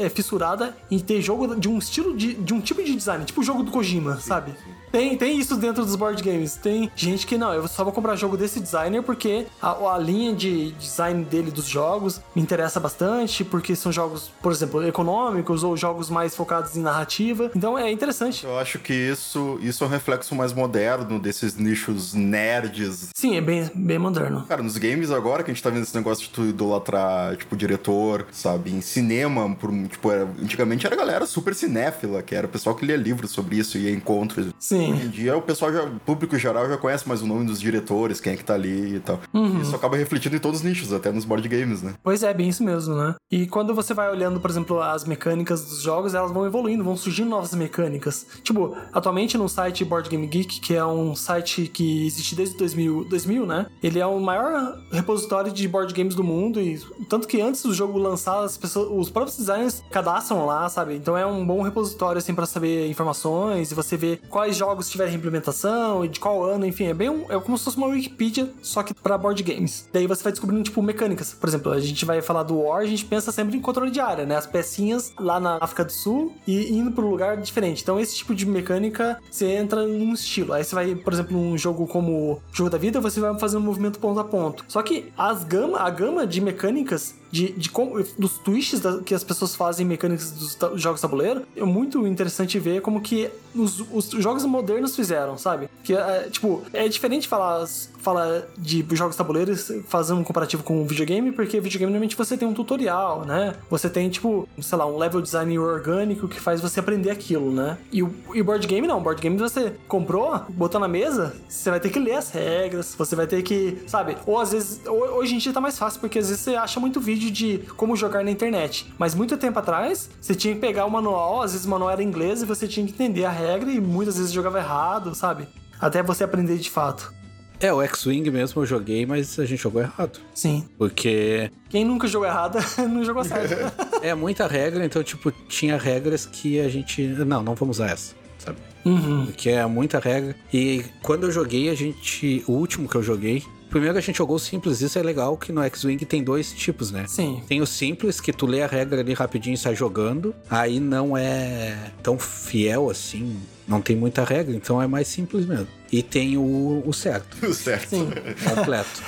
[0.03, 3.41] é fissurada em ter jogo de um estilo de, de um tipo de design, tipo
[3.41, 4.51] o jogo do Kojima, sim, sabe?
[4.51, 4.73] Sim.
[4.91, 6.55] Tem, tem isso dentro dos board games.
[6.55, 10.33] Tem gente que não, eu só vou comprar jogo desse designer porque a, a linha
[10.33, 15.75] de design dele dos jogos me interessa bastante, porque são jogos, por exemplo, econômicos ou
[15.75, 17.51] jogos mais focados em narrativa.
[17.55, 18.45] Então é interessante.
[18.45, 23.09] Eu acho que isso, isso é um reflexo mais moderno desses nichos nerds.
[23.15, 24.45] Sim, é bem, bem moderno.
[24.47, 27.55] Cara, nos games agora que a gente tá vendo esse negócio de tu idolatrar, tipo,
[27.55, 28.71] diretor, sabe?
[28.71, 32.85] Em cinema, por, tipo, era, antigamente era galera super cinéfila, que era o pessoal que
[32.85, 34.47] lia livros sobre isso, ia encontros.
[34.59, 34.76] Sim.
[34.77, 34.93] Sim.
[34.93, 37.59] Hoje em dia o pessoal já, o público geral já conhece mais o nome dos
[37.59, 39.19] diretores, quem é que tá ali e tal.
[39.33, 39.61] Uhum.
[39.61, 41.95] Isso acaba refletindo em todos os nichos, até nos board games, né?
[42.03, 43.15] Pois é, bem isso mesmo, né?
[43.31, 46.95] E quando você vai olhando, por exemplo, as mecânicas dos jogos, elas vão evoluindo, vão
[46.95, 48.25] surgindo novas mecânicas.
[48.43, 53.05] Tipo, atualmente no site Board Game Geek, que é um site que existe desde 2000,
[53.05, 53.67] 2000 né?
[53.81, 57.73] Ele é o maior repositório de board games do mundo e tanto que antes do
[57.73, 60.95] jogo lançar, as pessoas, os próprios designers cadastram lá, sabe?
[60.95, 64.89] Então é um bom repositório assim para saber informações e você ver quais jogos jogos
[64.89, 67.87] tiverem implementação e de qual ano, enfim, é bem um, é como se fosse uma
[67.87, 69.87] Wikipedia, só que para board games.
[69.93, 71.33] Daí você vai descobrindo, tipo, mecânicas.
[71.33, 74.01] Por exemplo, a gente vai falar do War, a gente pensa sempre em controle de
[74.01, 74.35] área, né?
[74.35, 77.81] As pecinhas lá na África do Sul e indo para um lugar diferente.
[77.81, 80.51] Então, esse tipo de mecânica, você entra num estilo.
[80.51, 83.61] Aí você vai, por exemplo, num jogo como Jogo da Vida, você vai fazer um
[83.61, 84.65] movimento ponto a ponto.
[84.67, 87.71] Só que as gama, a gama de mecânicas de, de
[88.17, 92.81] dos twists da, que as pessoas fazem mecânicas dos jogos tabuleiro, é muito interessante ver
[92.81, 95.69] como que os, os jogos modernos fizeram, sabe?
[95.83, 97.65] Que é, tipo, é diferente falar
[98.07, 102.53] fala de jogos tabuleiros, fazendo um comparativo com videogame, porque videogame normalmente você tem um
[102.53, 103.53] tutorial, né?
[103.69, 107.77] Você tem, tipo, sei lá, um level design orgânico que faz você aprender aquilo, né?
[107.91, 111.81] E o e board game não, board game você comprou, botou na mesa, você vai
[111.81, 114.15] ter que ler as regras, você vai ter que, sabe?
[114.25, 117.01] Ou às vezes, hoje em dia tá mais fácil, porque às vezes você acha muito
[117.01, 118.93] vídeo de como jogar na internet.
[118.97, 122.01] Mas muito tempo atrás, você tinha que pegar o manual, às vezes o manual era
[122.01, 125.45] inglês e você tinha que entender a regra e muitas vezes jogava errado, sabe?
[125.79, 127.16] Até você aprender de fato.
[127.59, 130.19] É, o X-Wing mesmo eu joguei, mas a gente jogou errado.
[130.33, 130.67] Sim.
[130.77, 131.51] Porque.
[131.69, 133.55] Quem nunca jogou errado, não jogou certo.
[134.01, 137.01] é muita regra, então, tipo, tinha regras que a gente.
[137.01, 138.57] Não, não vamos usar essa, sabe?
[138.85, 139.25] Uhum.
[139.25, 140.35] Porque é muita regra.
[140.53, 142.43] E quando eu joguei, a gente.
[142.47, 145.51] O último que eu joguei, Primeiro a gente jogou o simples, isso é legal que
[145.51, 147.05] no X-Wing tem dois tipos, né?
[147.07, 147.41] Sim.
[147.47, 150.33] Tem o simples, que tu lê a regra ali rapidinho e sai jogando.
[150.49, 155.67] Aí não é tão fiel assim, não tem muita regra, então é mais simples mesmo.
[155.91, 157.37] E tem o, o certo.
[157.47, 157.89] O certo.
[157.89, 158.09] Sim.
[158.55, 159.03] Completo.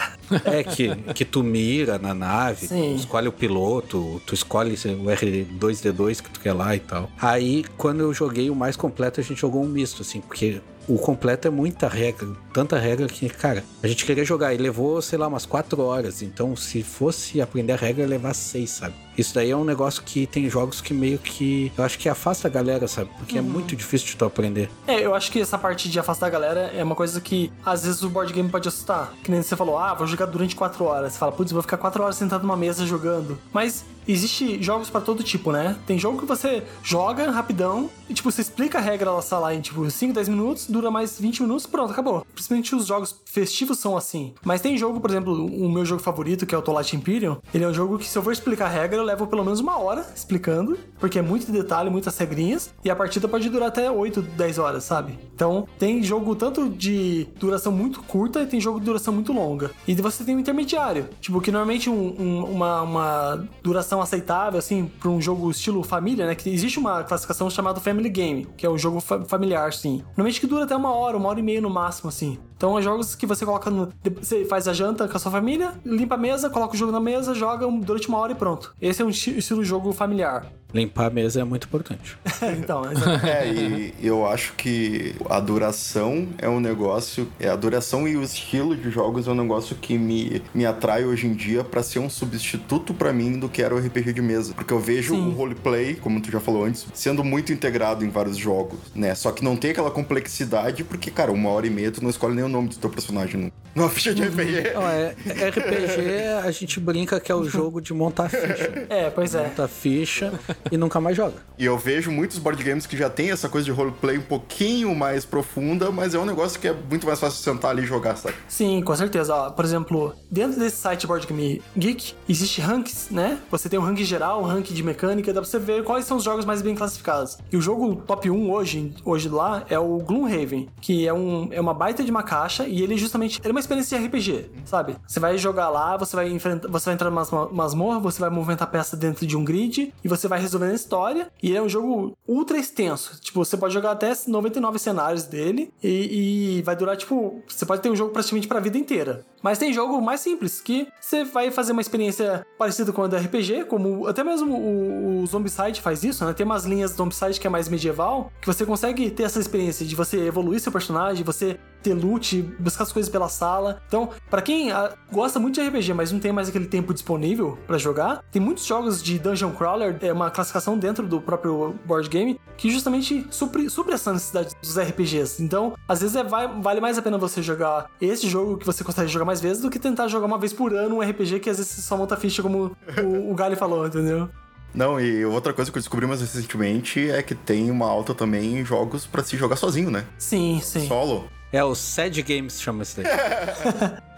[0.45, 6.21] É que, que tu mira na nave, tu escolhe o piloto, tu escolhe o R2D2
[6.21, 7.09] que tu quer lá e tal.
[7.19, 10.97] Aí, quando eu joguei o mais completo, a gente jogou um misto, assim, porque o
[10.97, 15.19] completo é muita regra, tanta regra que, cara, a gente queria jogar e levou, sei
[15.19, 16.23] lá, umas quatro horas.
[16.23, 18.95] Então, se fosse aprender a regra, ia levar seis, sabe?
[19.19, 21.71] Isso daí é um negócio que tem jogos que meio que.
[21.77, 23.09] Eu acho que afasta a galera, sabe?
[23.17, 23.47] Porque é uhum.
[23.47, 24.69] é muito difícil de tu aprender.
[24.87, 27.83] É, eu acho que essa parte de afastar a galera é uma coisa que às
[27.83, 29.13] vezes o board game pode assustar.
[29.21, 31.13] Que nem você falou, ah, vou jogar durante quatro horas.
[31.13, 33.37] Você fala, putz, vou ficar quatro horas sentado numa mesa jogando.
[33.51, 35.75] Mas existe jogos para todo tipo, né?
[35.85, 39.61] Tem jogo que você joga rapidão e, tipo, você explica a regra lá, lá em,
[39.61, 42.25] tipo, 5, 10 minutos, dura mais 20 minutos, pronto, acabou.
[42.33, 44.33] Principalmente os jogos festivos são assim.
[44.43, 47.63] Mas tem jogo, por exemplo, o meu jogo favorito, que é o Twilight Imperium, ele
[47.63, 49.77] é um jogo que se eu for explicar a regra, eu levo pelo menos uma
[49.79, 54.21] hora explicando, porque é muito detalhe, muitas regrinhas, e a partida pode durar até 8,
[54.21, 55.17] 10 horas, sabe?
[55.33, 59.71] Então, tem jogo tanto de duração muito curta e tem jogo de duração muito longa.
[59.87, 64.89] E você tem um intermediário, tipo, que normalmente um, um, uma, uma duração aceitável, assim,
[64.99, 66.35] para um jogo estilo família, né?
[66.35, 70.03] Que existe uma classificação chamada Family Game, que é um jogo fa familiar, sim.
[70.09, 72.37] Normalmente que dura até uma hora, uma hora e meia no máximo, assim.
[72.59, 73.87] Então, é jogos que você coloca no.
[74.21, 76.99] Você faz a janta com a sua família, limpa a mesa, coloca o jogo na
[76.99, 78.75] mesa, joga durante uma hora e pronto.
[78.81, 80.45] Esse é um estilo jogo familiar.
[80.73, 82.17] Limpar a mesa é muito importante.
[82.59, 82.83] então,
[83.25, 88.21] é, e eu acho que a duração é um negócio, é a duração e o
[88.21, 91.99] estilo de jogos é um negócio que me, me atrai hoje em dia para ser
[91.99, 95.27] um substituto para mim do que era o RPG de mesa, porque eu vejo Sim.
[95.27, 99.15] o roleplay, como tu já falou antes, sendo muito integrado em vários jogos, né?
[99.15, 102.35] Só que não tem aquela complexidade porque, cara, uma hora e meia tu não escolhe
[102.35, 104.73] nem o nome do teu personagem numa ficha de RPG.
[104.73, 105.15] Não, é,
[105.49, 108.85] RPG a gente brinca que é o jogo de montar ficha.
[108.89, 109.43] É, pois é.
[109.43, 110.31] Monta ficha
[110.71, 111.35] e nunca mais joga.
[111.57, 114.95] E eu vejo muitos board games que já tem essa coisa de roleplay um pouquinho
[114.95, 118.15] mais profunda, mas é um negócio que é muito mais fácil sentar ali e jogar,
[118.15, 118.35] sabe?
[118.47, 119.35] Sim, com certeza.
[119.35, 123.39] Ó, por exemplo, dentro desse site Board Game Geek, existe ranks, né?
[123.51, 126.17] Você tem um ranking geral, um ranking de mecânica, dá pra você ver quais são
[126.17, 127.37] os jogos mais bem classificados.
[127.51, 131.59] E o jogo top 1 hoje, hoje lá é o Gloomhaven, que é, um, é
[131.59, 134.95] uma baita de uma caixa e ele justamente ele é uma experiência de RPG, sabe?
[135.07, 138.69] Você vai jogar lá, você vai enfrentar, você vai entrar numa masmorra, você vai movimentar
[138.69, 141.31] peça dentro de um grid e você vai resolvendo a história.
[141.41, 143.19] E é um jogo ultra extenso.
[143.21, 147.81] Tipo, você pode jogar até 99 cenários dele e, e vai durar, tipo, você pode
[147.81, 149.25] ter um jogo praticamente pra vida inteira.
[149.41, 153.15] Mas tem jogo mais simples, que você vai fazer uma experiência parecida com a do
[153.15, 156.33] RPG, como até mesmo o, o Zombicide faz isso, né?
[156.33, 159.85] Tem umas linhas do Zombicide que é mais medieval, que você consegue ter essa experiência
[159.85, 163.81] de você evoluir seu personagem, você ter loot, buscar as coisas pela sala.
[163.87, 167.57] Então, para quem ah, gosta muito de RPG, mas não tem mais aquele tempo disponível
[167.65, 172.09] para jogar, tem muitos jogos de Dungeon Crawler, é uma classificação dentro do próprio board
[172.09, 175.41] game, que justamente supre, supre essa necessidade dos RPGs.
[175.41, 178.83] Então, às vezes é, vai, vale mais a pena você jogar esse jogo que você
[178.83, 181.51] consegue jogar mais vezes do que tentar jogar uma vez por ano um RPG que
[181.51, 184.27] às vezes só monta ficha, como o, o Gali falou, entendeu?
[184.73, 188.57] Não, e outra coisa que eu descobri mais recentemente é que tem uma alta também
[188.57, 190.03] em jogos para se jogar sozinho, né?
[190.17, 190.87] Sim, sim.
[190.87, 191.29] Solo.
[191.51, 193.05] É o Sad Games chama isso daí.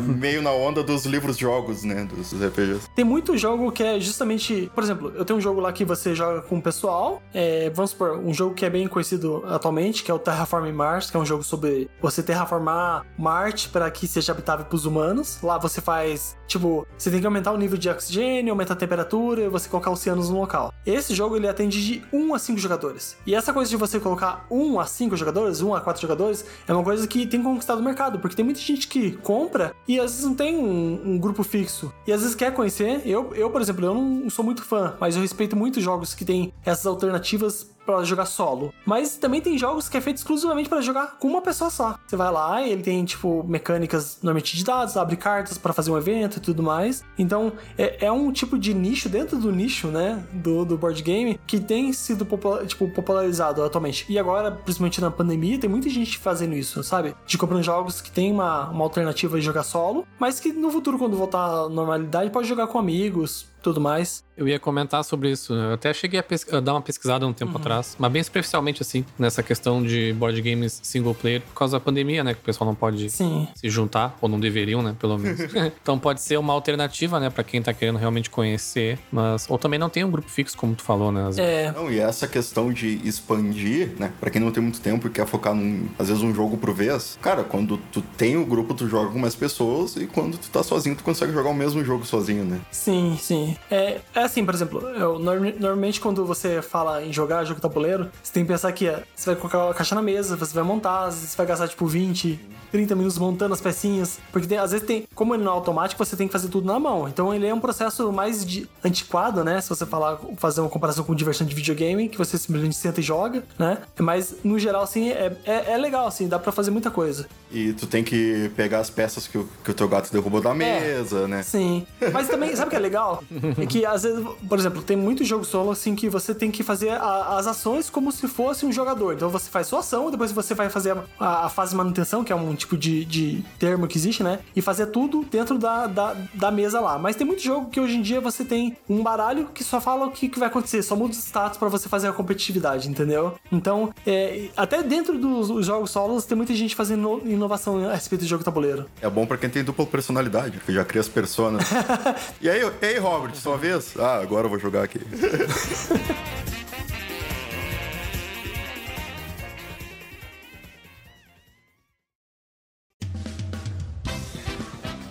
[0.00, 2.04] meio na onda dos livros-jogos, né?
[2.04, 2.88] Dos RPGs.
[2.94, 4.70] Tem muito jogo que é justamente.
[4.74, 7.22] Por exemplo, eu tenho um jogo lá que você joga com o pessoal.
[7.32, 11.10] É, vamos supor, um jogo que é bem conhecido atualmente, que é o Terraforming Mars,
[11.10, 15.38] que é um jogo sobre você terraformar Marte para que seja habitável para os humanos.
[15.42, 19.48] Lá você faz, tipo, você tem que aumentar o nível de oxigênio, aumentar a temperatura,
[19.50, 20.72] você colocar oceanos no local.
[20.84, 23.16] Esse jogo ele atende de 1 a 5 jogadores.
[23.26, 26.72] E essa coisa de você colocar 1 a 5 jogadores, 1 a 4 jogadores, é
[26.72, 30.12] uma coisa que tem conquistado o mercado, porque tem muita gente que compra e às
[30.12, 31.92] vezes não tem um, um, grupo fixo.
[32.06, 33.02] E às vezes quer conhecer.
[33.04, 36.24] Eu, eu, por exemplo, eu não sou muito fã, mas eu respeito muito jogos que
[36.24, 38.72] tem essas alternativas para jogar solo.
[38.86, 41.98] Mas também tem jogos que é feito exclusivamente para jogar com uma pessoa só.
[42.06, 45.90] Você vai lá e ele tem, tipo, mecânicas normalmente de dados, abre cartas para fazer
[45.90, 47.04] um evento e tudo mais.
[47.18, 51.38] Então, é, é, um tipo de nicho dentro do nicho, né, do, do board game,
[51.46, 54.06] que tem sido popular, tipo, popularizado atualmente.
[54.08, 57.14] E agora, principalmente na pandemia, tem muita gente fazendo isso, sabe?
[57.26, 60.98] De comprando jogos que tem uma, uma alternativa de jogar solo, mas que no futuro,
[60.98, 64.24] quando voltar à normalidade, pode jogar com amigos, tudo mais.
[64.40, 65.52] Eu ia comentar sobre isso.
[65.52, 66.24] Eu até cheguei a,
[66.56, 67.58] a dar uma pesquisada um tempo uhum.
[67.58, 71.80] atrás, mas bem superficialmente assim, nessa questão de board games single player, por causa da
[71.80, 72.32] pandemia, né?
[72.32, 73.46] Que o pessoal não pode Sim.
[73.54, 74.96] se juntar, ou não deveriam, né?
[74.98, 75.40] Pelo menos.
[75.82, 77.28] então pode ser uma alternativa, né?
[77.28, 79.46] Pra quem tá querendo realmente conhecer, mas.
[79.48, 81.28] Ou também não tem um grupo fixo, como tu falou, né?
[81.36, 81.72] É.
[81.72, 84.10] Não, e essa questão de expandir, né?
[84.18, 86.72] Pra quem não tem muito tempo e quer focar num, às vezes, um jogo por
[86.72, 90.48] vez, cara, quando tu tem o grupo, tu joga com mais pessoas e quando tu
[90.48, 92.58] tá sozinho, tu consegue jogar o mesmo jogo sozinho, né?
[92.70, 93.49] Sim, sim.
[93.70, 98.32] É, é assim, por exemplo, eu, normalmente quando você fala em jogar jogo tabuleiro, você
[98.32, 101.10] tem que pensar que é, você vai colocar a caixa na mesa, você vai montar,
[101.10, 102.38] você vai gastar tipo 20,
[102.70, 104.18] 30 minutos montando as pecinhas.
[104.32, 106.66] Porque tem, às vezes tem, como ele não é automático, você tem que fazer tudo
[106.66, 107.08] na mão.
[107.08, 109.60] Então ele é um processo mais de, antiquado, né?
[109.60, 113.02] Se você falar, fazer uma comparação com diversão de videogame, que você simplesmente senta e
[113.02, 113.78] joga, né?
[113.98, 117.26] Mas no geral, assim, é, é, é legal, assim, dá pra fazer muita coisa.
[117.50, 120.50] E tu tem que pegar as peças que o, que o teu gato derrubou da
[120.50, 121.42] é, mesa, é, né?
[121.42, 121.86] Sim.
[122.12, 123.22] Mas também, sabe o que é legal?
[123.58, 126.62] É que às vezes, por exemplo, tem muito jogo solo assim que você tem que
[126.62, 129.14] fazer a, as ações como se fosse um jogador.
[129.14, 132.32] Então você faz sua ação, depois você vai fazer a, a fase de manutenção, que
[132.32, 134.40] é um tipo de, de termo que existe, né?
[134.54, 136.98] E fazer tudo dentro da, da, da, mesa lá.
[136.98, 140.06] Mas tem muito jogo que hoje em dia você tem um baralho que só fala
[140.06, 143.34] o que, que vai acontecer, só muda os status para você fazer a competitividade, entendeu?
[143.50, 148.28] Então, é, até dentro dos jogos solos tem muita gente fazendo inovação a respeito de
[148.28, 148.86] jogo tabuleiro.
[149.00, 151.64] É bom para quem tem dupla personalidade, que já cria as personas.
[152.40, 153.94] e aí, ei, Robert, Robert, sua vez.
[153.98, 155.00] Ah, agora eu vou jogar aqui.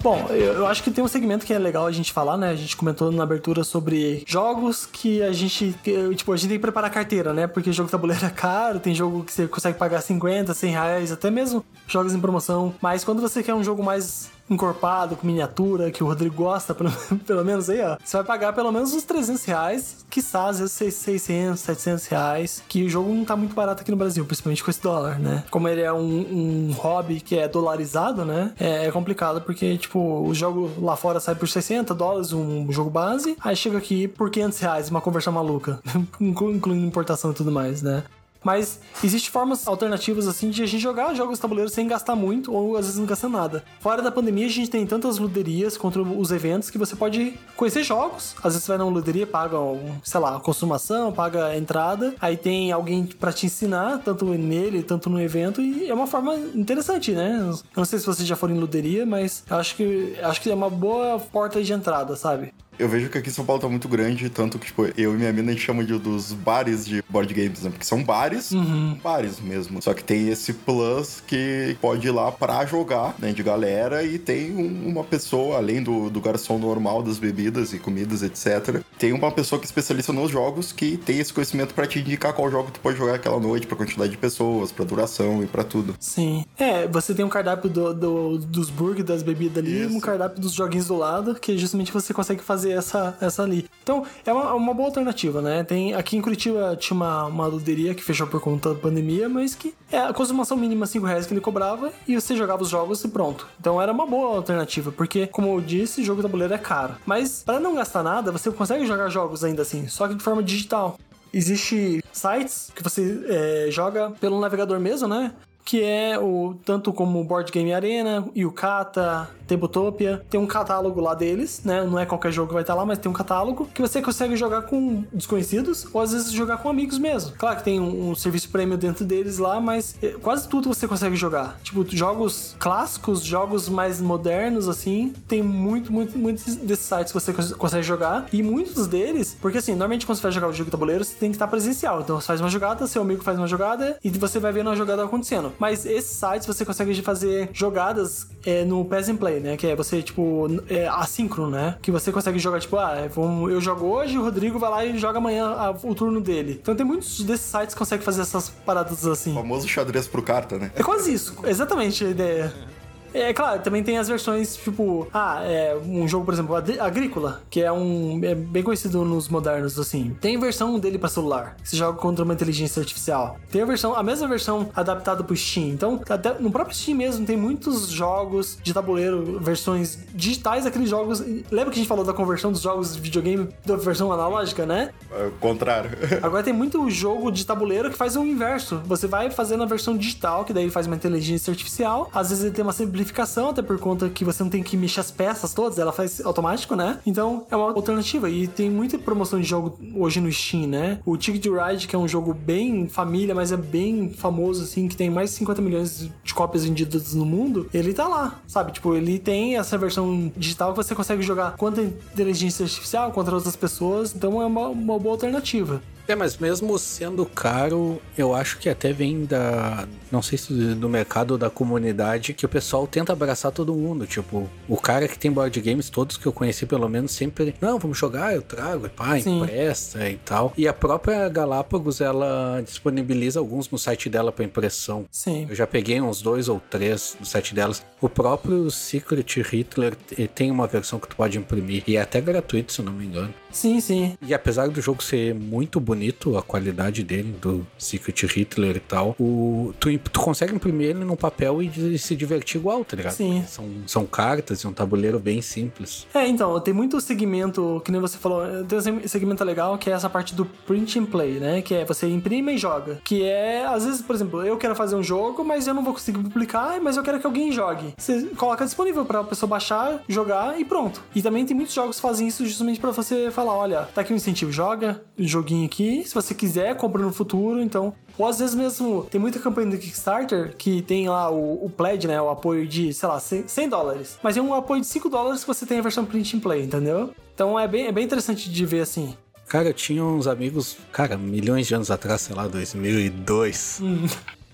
[0.01, 2.49] Bom, eu, eu acho que tem um segmento que é legal a gente falar, né?
[2.49, 6.57] A gente comentou na abertura sobre jogos que a gente, que, tipo, a gente tem
[6.57, 7.47] que preparar a carteira, né?
[7.47, 11.29] Porque jogo tabuleiro é caro, tem jogo que você consegue pagar 50, 100 reais, até
[11.29, 12.73] mesmo jogos em promoção.
[12.81, 16.91] Mas quando você quer um jogo mais encorpado, com miniatura, que o Rodrigo gosta, pelo,
[17.25, 17.97] pelo menos aí, ó.
[18.03, 22.83] Você vai pagar pelo menos uns 300 reais, que às vezes 600, 700 reais, que
[22.83, 25.43] o jogo não tá muito barato aqui no Brasil, principalmente com esse dólar, né?
[25.49, 28.53] Como ele é um, um hobby que é dolarizado, né?
[28.59, 32.89] É, é, complicado porque, tipo, o jogo lá fora sai por 60 dólares, um jogo
[32.89, 35.79] base, aí chega aqui por 500 reais, uma conversão maluca,
[36.19, 38.03] incluindo importação e tudo mais, né?
[38.43, 42.53] Mas existem formas alternativas assim de a gente jogar jogos de tabuleiro sem gastar muito
[42.53, 43.63] ou às vezes não gastar nada.
[43.79, 47.83] Fora da pandemia, a gente tem tantas luderias contra os eventos que você pode conhecer
[47.83, 48.35] jogos.
[48.37, 49.57] Às vezes você vai numa luderia, paga,
[50.03, 52.15] sei lá, consumação, paga a entrada.
[52.19, 55.61] Aí tem alguém para te ensinar, tanto nele, tanto no evento.
[55.61, 57.37] E é uma forma interessante, né?
[57.39, 60.55] Eu não sei se vocês já foram em luderia, mas acho que, acho que é
[60.55, 62.53] uma boa porta de entrada, sabe?
[62.79, 65.17] Eu vejo que aqui em São Paulo tá muito grande, tanto que, tipo, eu e
[65.17, 67.69] minha mina a gente chama de, dos bares de board games, né?
[67.69, 68.97] Porque são bares, uhum.
[69.03, 69.81] bares mesmo.
[69.81, 73.33] Só que tem esse plus que pode ir lá pra jogar, né?
[73.33, 77.79] De galera, e tem um, uma pessoa, além do, do garçom normal das bebidas e
[77.79, 78.81] comidas, etc.
[78.97, 82.33] Tem uma pessoa que é especialista nos jogos que tem esse conhecimento para te indicar
[82.33, 85.65] qual jogo tu pode jogar aquela noite, pra quantidade de pessoas, pra duração e pra
[85.65, 85.95] tudo.
[85.99, 86.45] Sim.
[86.57, 89.95] É, você tem um cardápio do, do dos burgers, das bebidas ali, Isso.
[89.95, 93.69] um cardápio dos joguinhos do lado, que justamente você consegue fazer fazer essa, essa ali.
[93.83, 95.63] Então, é uma, uma boa alternativa, né?
[95.63, 99.55] Tem, aqui em Curitiba tinha uma, uma luderia que fechou por conta da pandemia, mas
[99.55, 103.03] que é a consumação mínima 5 reais que ele cobrava e você jogava os jogos
[103.03, 103.47] e pronto.
[103.59, 106.95] Então era uma boa alternativa, porque, como eu disse, jogo tabuleiro é caro.
[107.05, 110.43] Mas para não gastar nada, você consegue jogar jogos ainda assim, só que de forma
[110.43, 110.97] digital.
[111.31, 115.31] Existe sites que você é, joga pelo navegador mesmo, né?
[115.63, 121.01] Que é o tanto como Board Game Arena, e o Kata, Tabletopia, tem um catálogo
[121.01, 121.83] lá deles, né?
[121.83, 124.35] Não é qualquer jogo que vai estar lá, mas tem um catálogo que você consegue
[124.35, 127.33] jogar com desconhecidos ou às vezes jogar com amigos mesmo.
[127.37, 130.87] Claro que tem um, um serviço prêmio dentro deles lá, mas eh, quase tudo você
[130.87, 131.59] consegue jogar.
[131.63, 137.33] Tipo, jogos clássicos, jogos mais modernos, assim, tem muito, muito, muitos desses sites que você
[137.55, 140.71] consegue jogar e muitos deles, porque assim, normalmente quando você vai jogar o jogo de
[140.71, 142.01] tabuleiro, você tem que estar presencial.
[142.01, 144.75] Então você faz uma jogada, seu amigo faz uma jogada e você vai vendo a
[144.75, 145.51] jogada acontecendo.
[145.57, 149.57] Mas esses sites você consegue fazer jogadas é, no Pass and Play né?
[149.57, 151.77] Que é você, tipo, é assíncrono, né?
[151.81, 153.09] Que você consegue jogar, tipo, ah,
[153.49, 156.59] eu jogo hoje, o Rodrigo vai lá e joga amanhã o turno dele.
[156.61, 159.31] Então tem muitos desses sites que conseguem fazer essas paradas assim.
[159.31, 160.71] O famoso xadrez pro carta, né?
[160.75, 162.53] É quase isso, exatamente a ideia.
[163.13, 167.61] É claro, também tem as versões tipo, ah, é um jogo, por exemplo, Agrícola, que
[167.61, 170.15] é um é bem conhecido nos modernos assim.
[170.21, 173.37] Tem versão dele para celular, que se joga contra uma inteligência artificial.
[173.51, 175.69] Tem a versão, a mesma versão adaptada pro Steam.
[175.69, 181.19] Então, até no próprio Steam mesmo tem muitos jogos de tabuleiro, versões digitais daqueles jogos.
[181.19, 184.91] Lembra que a gente falou da conversão dos jogos de videogame da versão analógica, né?
[185.11, 185.91] É o contrário.
[186.21, 188.81] Agora tem muito jogo de tabuleiro que faz o inverso.
[188.85, 192.09] Você vai fazendo a versão digital, que daí faz uma inteligência artificial.
[192.13, 194.99] Às vezes ele tem uma simplificação, até por conta que você não tem que mexer
[194.99, 196.99] as peças todas, ela faz automático, né?
[197.05, 198.29] Então é uma alternativa.
[198.29, 200.99] E tem muita promoção de jogo hoje no Steam, né?
[201.05, 204.87] O Ticket to Ride, que é um jogo bem família, mas é bem famoso, assim,
[204.87, 208.71] que tem mais de 50 milhões de cópias vendidas no mundo, ele tá lá, sabe?
[208.71, 213.55] Tipo, ele tem essa versão digital que você consegue jogar contra inteligência artificial, contra outras
[213.55, 215.81] pessoas, então é uma, uma boa alternativa.
[216.09, 219.87] É, mas mesmo sendo caro, eu acho que até vem da.
[220.11, 224.07] Não sei se do mercado ou da comunidade, que o pessoal tenta abraçar todo mundo.
[224.07, 227.53] Tipo, o cara que tem board games, todos que eu conheci pelo menos, sempre.
[227.61, 229.43] Não, vamos jogar, eu trago, pá, Sim.
[229.43, 230.51] empresta e tal.
[230.57, 235.05] E a própria Galápagos, ela disponibiliza alguns no site dela para impressão.
[235.11, 235.45] Sim.
[235.47, 237.85] Eu já peguei uns dois ou três no site delas.
[238.01, 239.95] O próprio Secret Hitler
[240.33, 241.83] tem uma versão que tu pode imprimir.
[241.85, 243.31] E é até gratuito, se eu não me engano.
[243.51, 244.17] Sim, sim.
[244.21, 249.15] E apesar do jogo ser muito bonito, a qualidade dele, do Secret Hitler e tal,
[249.19, 253.13] o, tu, tu consegue imprimir ele num papel e se divertir igual, tá ligado?
[253.13, 253.43] Sim.
[253.47, 256.07] São, são cartas e um tabuleiro bem simples.
[256.13, 259.93] É, então, tem muito segmento, que nem você falou, tem um segmento legal que é
[259.93, 261.61] essa parte do print and play, né?
[261.61, 262.99] Que é você imprime e joga.
[263.03, 265.93] Que é, às vezes, por exemplo, eu quero fazer um jogo, mas eu não vou
[265.93, 267.93] conseguir publicar, mas eu quero que alguém jogue.
[267.97, 271.01] Você coloca disponível pra pessoa baixar, jogar e pronto.
[271.15, 274.11] E também tem muitos jogos que fazem isso justamente para você falar, olha, tá aqui
[274.11, 277.93] um incentivo, joga, joguinho aqui se você quiser, compra no futuro, então.
[278.17, 282.05] Ou às vezes mesmo, tem muita campanha do Kickstarter que tem lá o, o pledge,
[282.05, 282.21] né?
[282.21, 284.19] O apoio de, sei lá, 100, 100 dólares.
[284.21, 286.63] Mas é um apoio de 5 dólares que você tem a versão print and play,
[286.63, 287.13] entendeu?
[287.33, 289.15] Então é bem, é bem interessante de ver assim.
[289.47, 293.81] Cara, eu tinha uns amigos, cara, milhões de anos atrás, sei lá, 2002,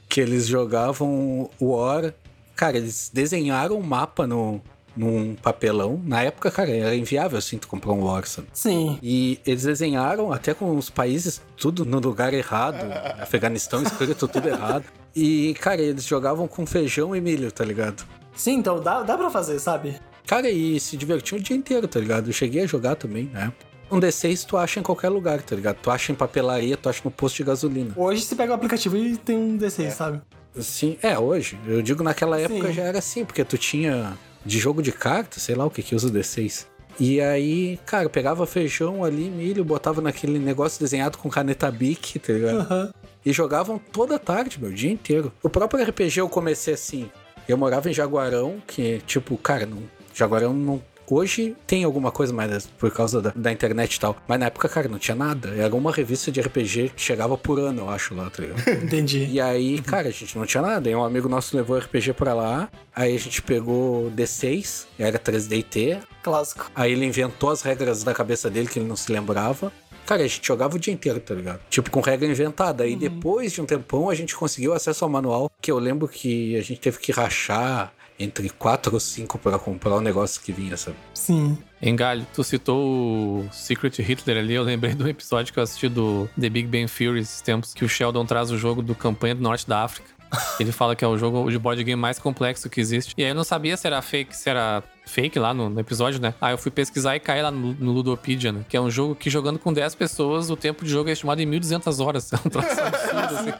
[0.08, 2.14] que eles jogavam War.
[2.56, 4.62] Cara, eles desenharam um mapa no,
[4.96, 6.02] num papelão.
[6.04, 8.48] Na época, cara, era inviável assim tu comprar um sabe?
[8.54, 8.98] Sim.
[9.02, 12.86] E eles desenharam até com os países tudo no lugar errado.
[13.20, 14.86] Afeganistão escrito tudo errado.
[15.16, 18.06] E, cara, eles jogavam com feijão e milho, tá ligado?
[18.36, 19.96] Sim, então dá, dá pra fazer, sabe?
[20.28, 22.30] Cara, e se divertiam o dia inteiro, tá ligado?
[22.30, 23.54] Eu cheguei a jogar também, né?
[23.90, 25.78] Um D6 tu acha em qualquer lugar, tá ligado?
[25.78, 27.94] Tu acha em papelaria, tu acha no posto de gasolina.
[27.96, 30.22] Hoje você pega o aplicativo e tem um D6, sabe?
[30.60, 31.60] Sim, é, hoje.
[31.68, 32.74] Eu digo naquela época Sim.
[32.74, 35.96] já era assim, porque tu tinha de jogo de carta, sei lá o que que
[35.96, 36.66] usa D6.
[37.00, 42.32] E aí, cara, pegava feijão ali, milho, botava naquele negócio desenhado com caneta Bic, tá
[42.32, 42.60] ligado?
[42.60, 42.94] Aham.
[43.26, 45.32] E jogavam toda tarde, meu, o dia inteiro.
[45.42, 47.10] O próprio RPG eu comecei assim.
[47.50, 49.80] Eu morava em Jaguarão, que, tipo, cara, não,
[50.14, 50.82] Jaguarão não.
[51.10, 54.16] Hoje tem alguma coisa mais por causa da, da internet e tal.
[54.28, 55.50] Mas na época, cara, não tinha nada.
[55.56, 58.68] Era uma revista de RPG que chegava por ano, eu acho, lá, tá ligado?
[58.84, 59.26] Entendi.
[59.26, 60.90] E aí, cara, a gente não tinha nada.
[60.90, 62.70] Aí um amigo nosso levou RPG pra lá.
[62.96, 66.00] Aí a gente pegou D6, era 3DT.
[66.24, 66.72] Clássico.
[66.76, 69.72] Aí ele inventou as regras da cabeça dele que ele não se lembrava.
[70.06, 71.60] Cara, a gente jogava o dia inteiro, tá ligado?
[71.68, 72.84] Tipo, com regra inventada.
[72.84, 76.56] Aí depois de um tempão a gente conseguiu acesso ao manual, que eu lembro que
[76.56, 80.78] a gente teve que rachar entre quatro ou cinco pra comprar o negócio que vinha,
[80.78, 80.98] sabe?
[81.14, 81.58] Sim.
[81.82, 86.30] Engalho, tu citou o Secret Hitler ali, eu lembrei do episódio que eu assisti do
[86.40, 89.42] The Big Bang Theory esses tempos, que o Sheldon traz o jogo do Campanha do
[89.42, 90.10] Norte da África.
[90.60, 93.14] Ele fala que é o jogo de board game mais complexo que existe.
[93.18, 96.20] E aí eu não sabia se era fake, se era fake lá no, no episódio,
[96.22, 96.34] né?
[96.42, 98.66] Aí eu fui pesquisar e caí lá no, no Ludopedia, né?
[98.68, 101.42] Que é um jogo que jogando com 10 pessoas, o tempo de jogo é estimado
[101.42, 102.32] em 1.200 horas.
[102.36, 103.54] É um troço absurdo, assim.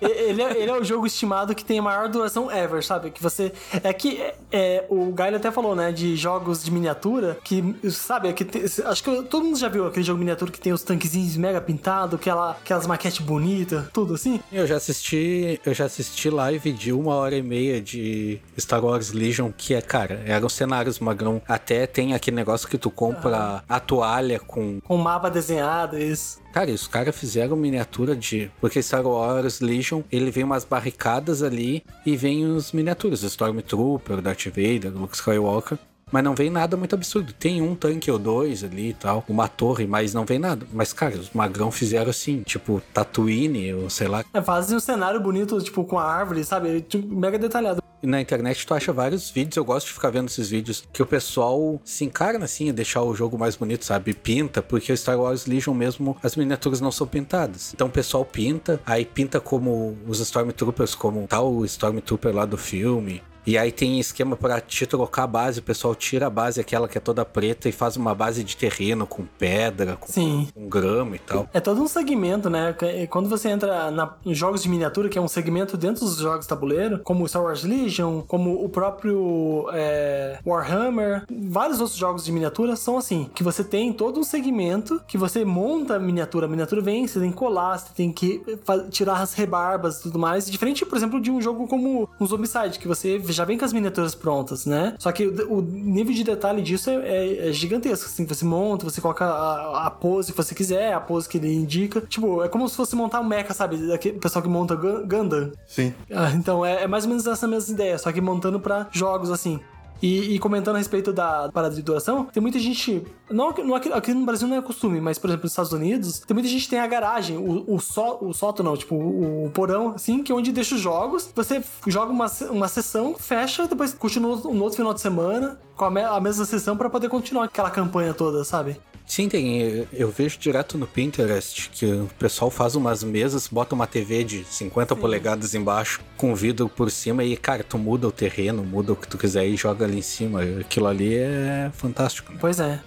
[0.02, 3.10] Ele é, ele é o jogo estimado que tem a maior duração ever, sabe?
[3.10, 3.52] Que você.
[3.84, 5.92] É que é, é, o Gaio até falou, né?
[5.92, 9.86] De jogos de miniatura, que, sabe, é que tem- acho que todo mundo já viu
[9.86, 14.40] aquele jogo miniatura que tem os tanquezinhos mega pintados, aquela, aquelas maquetes bonitas, tudo assim.
[14.50, 19.12] Eu já assisti, eu já assisti live de uma hora e meia de Star Wars
[19.12, 20.22] Legion, que é, cara,
[20.52, 21.40] cenários magrão.
[21.46, 24.80] Até tem aquele negócio que tu compra a toalha com.
[24.80, 26.40] Com mapa desenhado, isso.
[26.52, 28.50] Cara, e os caras fizeram miniatura de.
[28.60, 34.46] Porque Star Wars Legion, ele vem umas barricadas ali e vem os miniaturas, Stormtrooper, Darth
[34.46, 35.78] Vader, Luke Skywalker.
[36.12, 37.32] Mas não vem nada muito absurdo.
[37.32, 40.66] Tem um tanque ou dois ali e tal, uma torre, mas não vem nada.
[40.72, 45.20] Mas, cara, os magrão fizeram assim, tipo, Tatooine, ou sei lá, É, fazem um cenário
[45.20, 46.82] bonito, tipo, com a árvore, sabe?
[46.82, 47.82] Tipo, Mega detalhado.
[48.02, 51.00] E na internet tu acha vários vídeos, eu gosto de ficar vendo esses vídeos, que
[51.00, 54.12] o pessoal se encarna assim a deixar o jogo mais bonito, sabe?
[54.12, 57.72] Pinta, porque o Star Wars Legion mesmo, as miniaturas não são pintadas.
[57.72, 62.58] Então o pessoal pinta, aí pinta como os Stormtroopers, como tal o Stormtrooper lá do
[62.58, 63.22] filme.
[63.46, 66.86] E aí tem esquema pra te trocar a base, o pessoal tira a base, aquela
[66.88, 70.48] que é toda preta, e faz uma base de terreno com pedra, com, Sim.
[70.54, 71.48] com grama e tal.
[71.52, 72.72] É todo um segmento, né?
[72.72, 76.16] Que- Quando você entra na, em jogos de miniatura, que é um segmento dentro dos
[76.18, 81.98] jogos de tabuleiro, como o Star Wars Legion, como o próprio é, Warhammer, vários outros
[81.98, 85.98] jogos de miniatura são assim, que você tem todo um segmento que você monta a
[85.98, 88.42] miniatura, a miniatura vem, você tem que colar, você tem que
[88.90, 92.78] tirar as rebarbas e tudo mais, diferente, por exemplo, de um jogo como um Zombicide,
[92.78, 94.94] que você já vem com as miniaturas prontas, né?
[94.98, 98.84] Só que o, o nível de detalhe disso é, é- é gigantesco, assim, você monta,
[98.84, 102.48] você coloca a, a pose que você quiser, a pose que ele indica, tipo, é
[102.48, 103.92] como se fosse montar um mecha, sabe?
[103.92, 105.92] Aquele pessoal que monta Gun- Gundam, Sim.
[106.12, 109.30] ah, então, é, é mais ou menos essa mesma ideia, só que montando pra jogos
[109.30, 109.60] assim.
[110.02, 113.06] E, e comentando a respeito da parada de duração, tem muita gente.
[113.30, 116.18] Não, não aqui, aqui no Brasil não é costume, mas, por exemplo, nos Estados Unidos,
[116.20, 119.46] tem muita gente que tem a garagem, o, o, só, o sótão, não, tipo, o,
[119.46, 121.30] o porão, assim, que é onde deixa os jogos.
[121.34, 125.90] Você joga uma, uma sessão, fecha, depois continua no outro final de semana com a,
[125.90, 128.76] me- a mesma sessão pra poder continuar aquela campanha toda, sabe?
[129.04, 129.84] Sim, tem.
[129.92, 134.44] Eu vejo direto no Pinterest que o pessoal faz umas mesas, bota uma TV de
[134.44, 138.96] 50 polegadas embaixo, com vidro por cima, e, cara, tu muda o terreno, muda o
[138.96, 140.40] que tu quiser e joga ali em cima.
[140.60, 142.38] Aquilo ali é fantástico, né?
[142.40, 142.80] Pois é.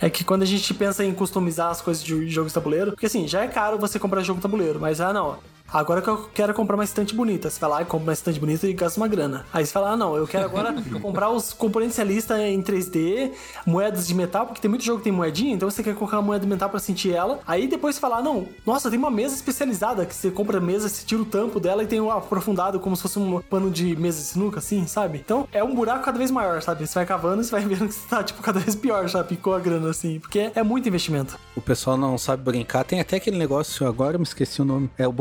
[0.00, 3.06] É que quando a gente pensa em customizar as coisas de jogos de tabuleiro, porque
[3.06, 5.38] assim, já é caro você comprar jogo de tabuleiro, mas ah não,
[5.72, 7.50] agora que eu quero comprar uma estante bonita.
[7.50, 9.46] Você vai lá e compra uma estante bonita e gasta uma grana.
[9.52, 13.32] Aí você fala, ah, não, eu quero agora comprar os componentes realistas em 3D,
[13.66, 16.22] moedas de metal, porque tem muito jogo que tem moedinha, então você quer colocar uma
[16.22, 17.40] moeda de metal pra sentir ela.
[17.46, 20.60] Aí depois você fala, ah, não, nossa, tem uma mesa especializada que você compra a
[20.60, 23.70] mesa, você tira o tampo dela e tem o aprofundado como se fosse um pano
[23.70, 25.18] de mesa de sinuca, assim, sabe?
[25.24, 26.86] Então é um buraco cada vez maior, sabe?
[26.86, 29.22] Você vai cavando e você vai vendo que você tá, tipo, cada vez pior, já
[29.22, 31.38] picou a grana, assim, porque é muito investimento.
[31.54, 32.84] O pessoal não sabe brincar.
[32.84, 34.90] Tem até aquele negócio, agora eu me esqueci o nome.
[34.96, 35.12] É o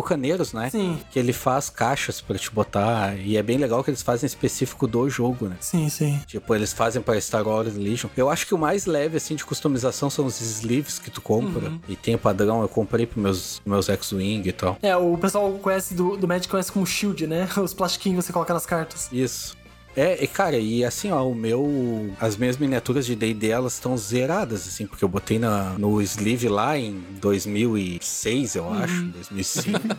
[0.54, 0.70] Né?
[0.70, 1.00] Sim.
[1.12, 3.18] Que ele faz caixas pra te botar.
[3.18, 5.58] E é bem legal que eles fazem específico do jogo, né?
[5.60, 6.20] Sim, sim.
[6.26, 8.10] Tipo, eles fazem pra Star Wars Legion.
[8.16, 11.74] Eu acho que o mais leve, assim, de customização são os sleeves que tu compra.
[11.88, 14.78] E tem o padrão, eu comprei pros meus, meus X-Wing e tal.
[14.82, 17.48] É, o pessoal conhece do, do Magic conhece como Shield, né?
[17.58, 19.10] Os plastiquinhos que você coloca nas cartas.
[19.12, 19.56] Isso.
[19.96, 22.14] É, e cara, e assim, ó, o meu.
[22.20, 26.50] As minhas miniaturas de DD elas estão zeradas, assim, porque eu botei na, no sleeve
[26.50, 29.80] lá em 2006, eu acho, 2005.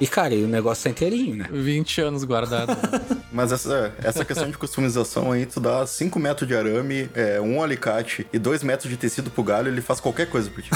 [0.00, 1.48] E cara, e o negócio tá inteirinho, né?
[1.50, 2.76] 20 anos guardado.
[3.32, 7.62] Mas essa, essa questão de customização aí, tu dá 5 metros de arame, é, um
[7.62, 10.70] alicate e 2 metros de tecido pro galho, ele faz qualquer coisa por ti.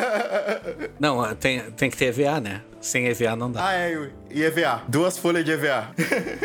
[0.98, 2.62] Não, tem, tem que ter EVA, né?
[2.80, 3.66] Sem EVA não dá.
[3.66, 4.82] ah, é, e EVA.
[4.88, 5.88] Duas folhas de EVA.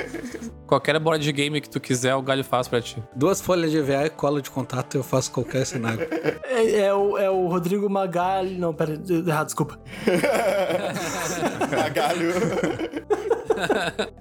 [0.66, 3.02] Qualquer board game que tu quiser, o galho faz pra ti.
[3.16, 6.08] Duas folhas de EVA e cola de contato, eu faço qualquer cenário.
[6.44, 8.58] É, é o, é o Rodrigo Magalho.
[8.58, 9.80] Não, pera, errado, desculpa.
[11.94, 12.34] galho.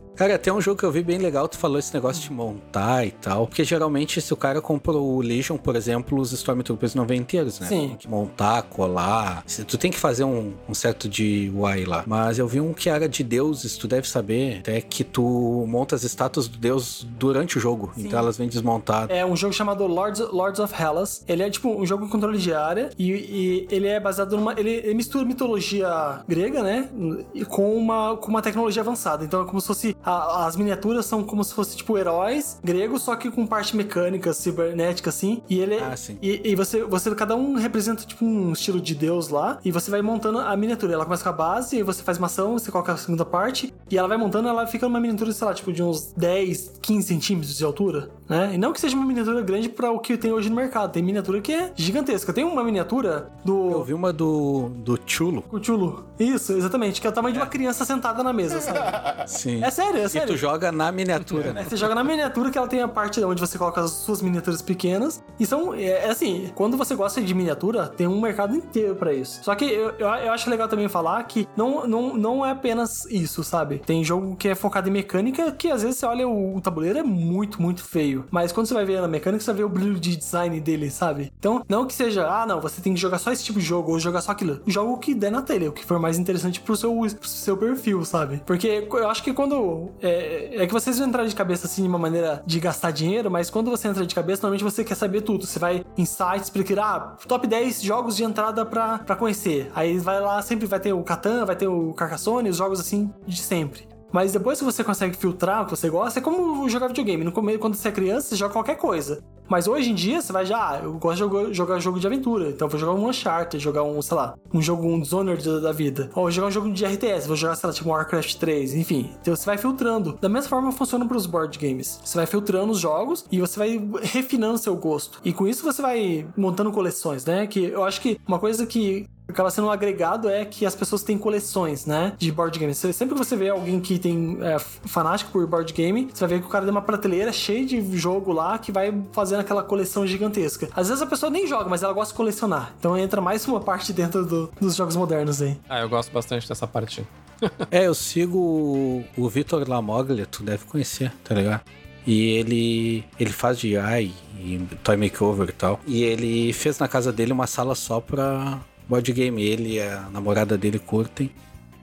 [0.22, 3.04] Cara, tem um jogo que eu vi bem legal, tu falou esse negócio de montar
[3.04, 3.44] e tal.
[3.44, 7.58] Porque geralmente, se o cara comprou o Legion, por exemplo, os Stormtroopers não vêm inteiros,
[7.58, 7.66] né?
[7.66, 7.88] Sim.
[7.88, 9.42] Tem que montar, colar.
[9.66, 12.04] Tu tem que fazer um, um certo de UI lá.
[12.06, 15.96] Mas eu vi um que era de deuses, tu deve saber, até que tu monta
[15.96, 17.92] as estátuas do deus durante o jogo.
[17.96, 19.16] Então elas vêm desmontadas.
[19.16, 21.24] É um jogo chamado Lords, Lords of Hellas.
[21.26, 24.52] Ele é tipo um jogo com controle de área e, e ele é baseado numa.
[24.52, 26.88] Ele, ele mistura mitologia grega, né?
[27.34, 29.24] E com uma, com uma tecnologia avançada.
[29.24, 29.96] Então é como se fosse.
[30.04, 30.11] a-
[30.46, 35.10] as miniaturas são como se fosse tipo heróis gregos, só que com parte mecânica, cibernética,
[35.10, 35.42] assim.
[35.48, 35.84] E ele é.
[35.84, 36.18] Ah, sim.
[36.22, 39.58] E, e você, você, cada um representa tipo um estilo de deus lá.
[39.64, 40.94] E você vai montando a miniatura.
[40.94, 43.72] Ela começa com a base, aí você faz uma ação, você coloca a segunda parte.
[43.90, 47.06] E ela vai montando, ela fica numa miniatura, sei lá, tipo de uns 10, 15
[47.06, 48.52] centímetros de altura, né?
[48.54, 50.92] E não que seja uma miniatura grande para o que tem hoje no mercado.
[50.92, 52.32] Tem miniatura que é gigantesca.
[52.32, 53.70] Tem uma miniatura do.
[53.70, 55.42] Eu vi uma do, do Chulo.
[55.42, 56.04] Cthulhu.
[56.18, 57.00] Isso, exatamente.
[57.00, 58.78] Que é o tamanho de uma criança sentada na mesa, sabe?
[59.26, 59.62] Sim.
[59.62, 60.28] É sério, é E sério.
[60.28, 61.64] tu joga na miniatura, É, né?
[61.68, 64.62] Você joga na miniatura que ela tem a parte onde você coloca as suas miniaturas
[64.62, 65.22] pequenas.
[65.38, 69.12] E são, é, é assim, quando você gosta de miniatura, tem um mercado inteiro pra
[69.12, 69.40] isso.
[69.43, 73.05] Só que eu, eu, eu acho legal também falar que não, não, não é apenas
[73.07, 73.78] isso, sabe?
[73.84, 76.99] Tem jogo que é focado em mecânica que às vezes você olha o, o tabuleiro
[76.99, 78.24] é muito, muito feio.
[78.30, 81.32] Mas quando você vai ver na mecânica, você ver o brilho de design dele, sabe?
[81.38, 83.93] Então, não que seja, ah, não, você tem que jogar só esse tipo de jogo
[83.93, 84.61] ou jogar só aquilo.
[84.66, 87.57] Joga o que der na telha, o que for mais interessante pro seu, pro seu
[87.57, 88.43] perfil, sabe?
[88.47, 89.82] Porque eu acho que quando.
[90.01, 93.30] É, é que vocês vão entrar de cabeça assim de uma maneira de gastar dinheiro,
[93.30, 95.47] mas quando você entra de cabeça, normalmente você quer saber tudo.
[95.47, 99.70] Você vai em sites procurar ah, top 10 jogos de entrada pra, pra conhecer.
[99.74, 103.12] Aí vai lá, sempre vai ter o Catan, vai ter o Carcassonne, os jogos assim
[103.26, 103.91] de sempre.
[104.12, 107.24] Mas depois que você consegue filtrar o que você gosta, é como jogar videogame.
[107.24, 109.22] No começo, quando você é criança, você joga qualquer coisa.
[109.48, 112.48] Mas hoje em dia, você vai já, ah, eu gosto de jogar, jogo de aventura.
[112.48, 115.72] Então vou jogar um Uncharted, jogar um, sei lá, um jogo, um Dishonored da, da
[115.72, 116.10] vida.
[116.14, 119.10] Ou jogar um jogo de RTS, vou jogar, sei lá, tipo Warcraft 3, enfim.
[119.20, 120.18] Então você vai filtrando.
[120.20, 122.00] Da mesma forma funciona para os board games.
[122.02, 125.20] Você vai filtrando os jogos e você vai refinando seu gosto.
[125.24, 127.46] E com isso você vai montando coleções, né?
[127.46, 131.02] Que eu acho que uma coisa que acaba sendo um agregado é que as pessoas
[131.02, 132.12] têm coleções, né?
[132.18, 132.76] De board games.
[132.78, 136.40] Sempre que você vê alguém que tem é, fanático por board game, você vai ver
[136.40, 140.06] que o cara tem uma prateleira cheia de jogo lá que vai fazendo aquela coleção
[140.06, 140.68] gigantesca.
[140.74, 142.74] Às vezes a pessoa nem joga, mas ela gosta de colecionar.
[142.78, 145.58] Então entra mais uma parte dentro do- dos jogos modernos aí.
[145.68, 147.06] Ah, eu gosto bastante dessa parte.
[147.72, 151.62] É, eu sigo o, o Vitor Lamoglia, tu deve conhecer, tá ligado?
[152.06, 155.80] E ele ele faz de AI e toy makeover e tal.
[155.84, 159.43] E ele fez na casa dele uma sala só pra board game.
[159.43, 161.30] Ele e a namorada dele curtem.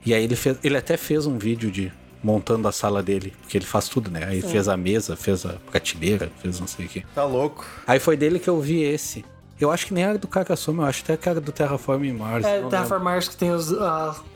[0.04, 1.92] E aí ele fez, ele até fez um vídeo de
[2.22, 4.24] montando a sala dele, porque ele faz tudo, né?
[4.24, 7.04] Aí fez a mesa, fez a prateleira, fez não sei o quê.
[7.14, 7.66] Tá louco.
[7.86, 9.24] Aí foi dele que eu vi esse.
[9.58, 12.44] Eu acho que nem era do Carcassonne, eu acho até que era do Terraform Mars.
[12.44, 13.70] É, Terraform Mars que tem os,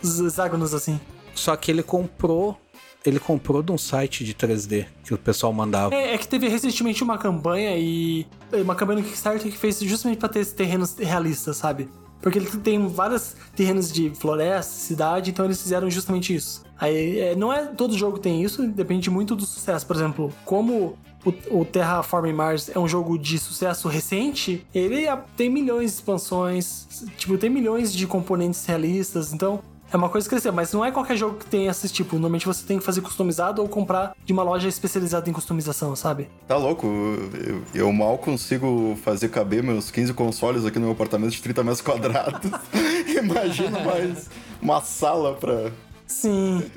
[0.02, 1.00] os hexágonos assim.
[1.34, 2.58] Só que ele comprou.
[3.04, 5.94] Ele comprou de um site de 3D que o pessoal mandava.
[5.94, 8.26] É, é que teve recentemente uma campanha e.
[8.52, 11.88] Uma campanha no Kickstarter que fez justamente pra ter esses terrenos realistas, sabe?
[12.24, 16.64] Porque ele tem vários terrenos de floresta, cidade, então eles fizeram justamente isso.
[16.80, 19.86] Aí é, não é todo jogo tem isso, depende muito do sucesso.
[19.86, 25.18] Por exemplo, como o, o Terraforming Mars é um jogo de sucesso recente, ele é-
[25.36, 29.60] tem milhões de expansões, tipo, tem milhões de componentes realistas, então
[29.94, 32.16] É uma coisa que cresceu, mas não é qualquer jogo que tem esse tipo.
[32.16, 36.28] Normalmente você tem que fazer customizado ou comprar de uma loja especializada em customização, sabe?
[36.48, 36.84] Tá louco,
[37.32, 41.62] eu, eu mal consigo fazer caber meus 15 consoles aqui no meu apartamento de 30
[41.62, 42.50] metros quadrados.
[43.06, 44.28] Imagina mais
[44.60, 45.70] uma sala pra.
[46.08, 46.68] Sim.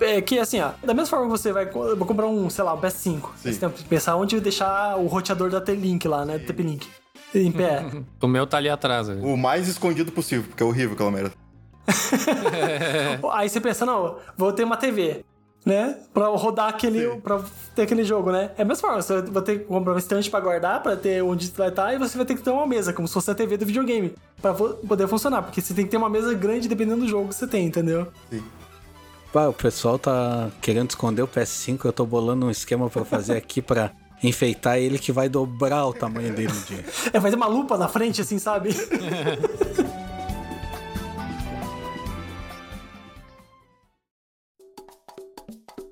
[0.00, 2.72] É que assim, ó, da mesma forma que você vai vou comprar um, sei lá,
[2.72, 3.20] um PS5.
[3.36, 6.38] Você tem que pensar onde deixar o roteador da T-Link lá, né?
[6.38, 6.88] TP-Link.
[7.34, 7.84] Em pé.
[8.18, 9.10] O meu tá ali atrás.
[9.10, 9.20] ali.
[9.20, 11.32] O mais escondido possível, porque é horrível aquela merda.
[13.32, 15.24] Aí você pensa, não, vou ter uma TV,
[15.64, 15.98] né?
[16.12, 17.16] Pra rodar aquele.
[17.20, 17.40] pra
[17.74, 18.50] ter aquele jogo, né?
[18.56, 21.22] É a mesma forma, você vai ter que comprar um estante pra guardar, pra ter
[21.22, 23.34] onde vai estar, e você vai ter que ter uma mesa, como se fosse a
[23.34, 25.42] TV do videogame, pra poder funcionar.
[25.42, 28.08] Porque você tem que ter uma mesa grande dependendo do jogo que você tem, entendeu?
[29.32, 33.36] Pá, o pessoal tá querendo esconder o PS5, eu tô bolando um esquema pra fazer
[33.36, 36.84] aqui pra enfeitar ele que vai dobrar o tamanho dele um dia.
[37.12, 38.70] É, vai ter uma lupa na frente, assim, sabe?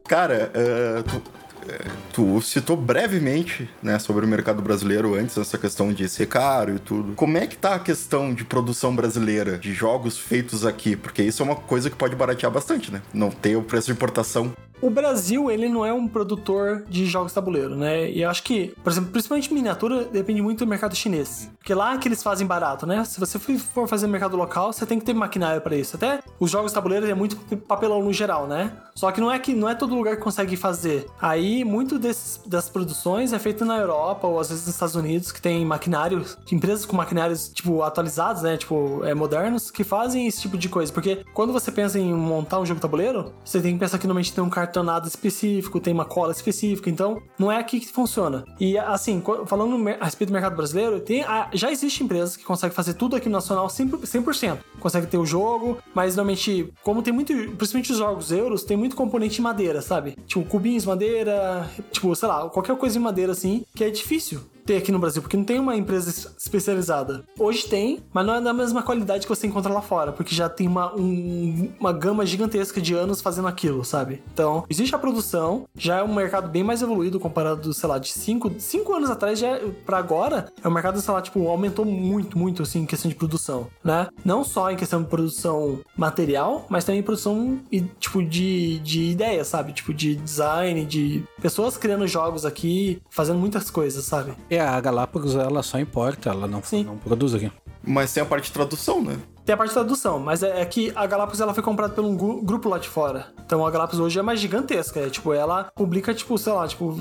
[0.08, 1.22] Cara, é, tu,
[1.68, 1.84] é,
[2.14, 6.78] tu citou brevemente, né, sobre o mercado brasileiro antes, essa questão de ser caro e
[6.78, 7.12] tudo.
[7.14, 10.96] Como é que tá a questão de produção brasileira, de jogos feitos aqui?
[10.96, 13.02] Porque isso é uma coisa que pode baratear bastante, né?
[13.12, 14.50] Não ter o preço de importação.
[14.80, 18.08] O Brasil, ele não é um produtor de jogos tabuleiro, né?
[18.10, 21.50] E eu acho que, por exemplo, principalmente miniatura, depende muito do mercado chinês.
[21.58, 23.04] Porque lá é que eles fazem barato, né?
[23.04, 25.96] Se você for fazer no mercado local, você tem que ter maquinário pra isso.
[25.96, 28.72] Até os jogos de tabuleiro é muito papelão no geral, né?
[28.94, 31.06] Só que não é que não é todo lugar que consegue fazer.
[31.20, 35.32] Aí, muito desses, das produções é feito na Europa ou às vezes nos Estados Unidos,
[35.32, 38.56] que tem maquinários, empresas com maquinários, tipo, atualizados, né?
[38.56, 40.92] Tipo, é, modernos, que fazem esse tipo de coisa.
[40.92, 44.32] Porque quando você pensa em montar um jogo tabuleiro, você tem que pensar que normalmente
[44.32, 48.44] tem um cartonado específico, tem uma cola específica, então não é aqui que funciona.
[48.60, 52.74] E assim, falando a respeito do mercado brasileiro, tem a- já existem empresas que conseguem
[52.74, 54.06] fazer tudo aqui no nacional 100%.
[54.06, 54.58] 100%.
[54.78, 58.94] Consegue ter o jogo, mas normalmente, como tem muito, principalmente os jogos euros, tem muito
[58.94, 60.16] componente em madeira, sabe?
[60.26, 64.76] Tipo, cubinhos, madeira, tipo, sei lá, qualquer coisa em madeira assim, que é difícil ter
[64.76, 67.24] aqui no Brasil, porque não tem uma empresa es- especializada.
[67.38, 70.46] Hoje tem, mas não é da mesma qualidade que você encontra lá fora, porque já
[70.48, 74.22] tem uma, um- uma gama gigantesca de anos fazendo aquilo, sabe?
[74.32, 78.08] Então, existe a produção, já é um mercado bem mais evoluído comparado, sei lá, de
[78.08, 81.48] 5 cinco, cinco anos atrás, já é- pra agora, é um mercado, sei lá, tipo,
[81.48, 84.08] aumentou muito, muito, assim, em questão de produção, né?
[84.22, 87.58] Não só em questão de produção material, mas também produção,
[87.98, 89.72] tipo, de, de ideias, sabe?
[89.72, 94.34] Tipo, de design, de pessoas criando jogos aqui, fazendo muitas coisas, sabe?
[94.58, 96.82] E a Galápagos, ela só importa, ela não, Sim.
[96.82, 97.48] não produz aqui.
[97.80, 99.16] Mas tem a parte de tradução, né?
[99.46, 102.04] Tem a parte de tradução, mas é, é que a Galápagos ela foi comprada por
[102.04, 103.28] um gru- grupo lá de fora.
[103.46, 104.98] Então a Galápagos hoje é mais gigantesca.
[104.98, 106.92] É, tipo, ela publica, tipo, sei lá, tipo,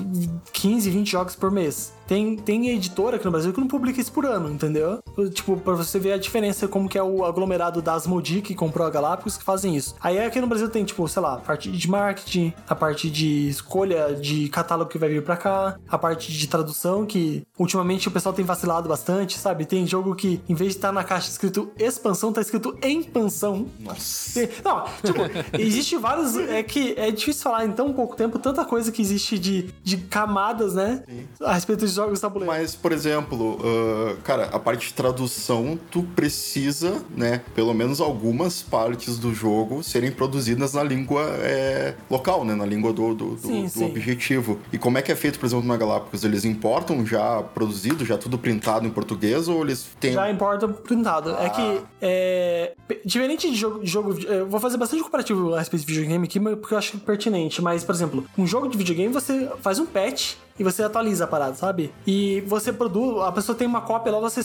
[0.52, 1.92] 15, 20 jogos por mês.
[2.08, 4.98] Tem, tem editora aqui no Brasil que não publica isso por ano, entendeu?
[5.34, 8.86] Tipo, pra você ver a diferença, como que é o aglomerado da Asmodee, que comprou
[8.86, 9.94] a Galápagos, que fazem isso.
[10.00, 13.48] Aí aqui no Brasil tem, tipo, sei lá, a parte de marketing, a parte de
[13.48, 18.10] escolha de catálogo que vai vir pra cá, a parte de tradução, que ultimamente o
[18.10, 19.66] pessoal tem vacilado bastante, sabe?
[19.66, 23.66] Tem jogo que, em vez de estar na caixa escrito expansão, tá escrito expansão.
[23.80, 24.40] Nossa.
[24.40, 25.20] Tem- Não, tipo,
[25.58, 26.36] existe vários.
[26.36, 29.98] É que é difícil falar em tão pouco tempo tanta coisa que existe de, de
[29.98, 31.02] camadas, né?
[31.40, 32.52] A respeito dos jogos tabuleiro.
[32.52, 38.62] Mas, por exemplo, ah, cara, a parte de tradução, tu precisa, né, pelo menos algumas
[38.62, 43.38] partes do jogo serem produzidas na língua é, local, né, na língua do, do, do-
[43.38, 43.84] Sim, do sim.
[43.86, 44.58] objetivo.
[44.72, 46.24] E como é que é feito, por exemplo, na Galápagos?
[46.24, 50.12] Eles importam já produzido, já tudo printado em português, ou eles têm...
[50.12, 51.30] Já importa printado.
[51.36, 54.18] É que, é, pe- diferente de jogo, de jogo.
[54.22, 57.60] Eu vou fazer bastante comparativo a respeito de videogame aqui, porque eu acho pertinente.
[57.60, 61.26] Mas, por exemplo, um jogo de videogame você faz um patch e você atualiza a
[61.26, 61.92] parada, sabe?
[62.06, 64.42] E você produz, a pessoa tem uma cópia lá, você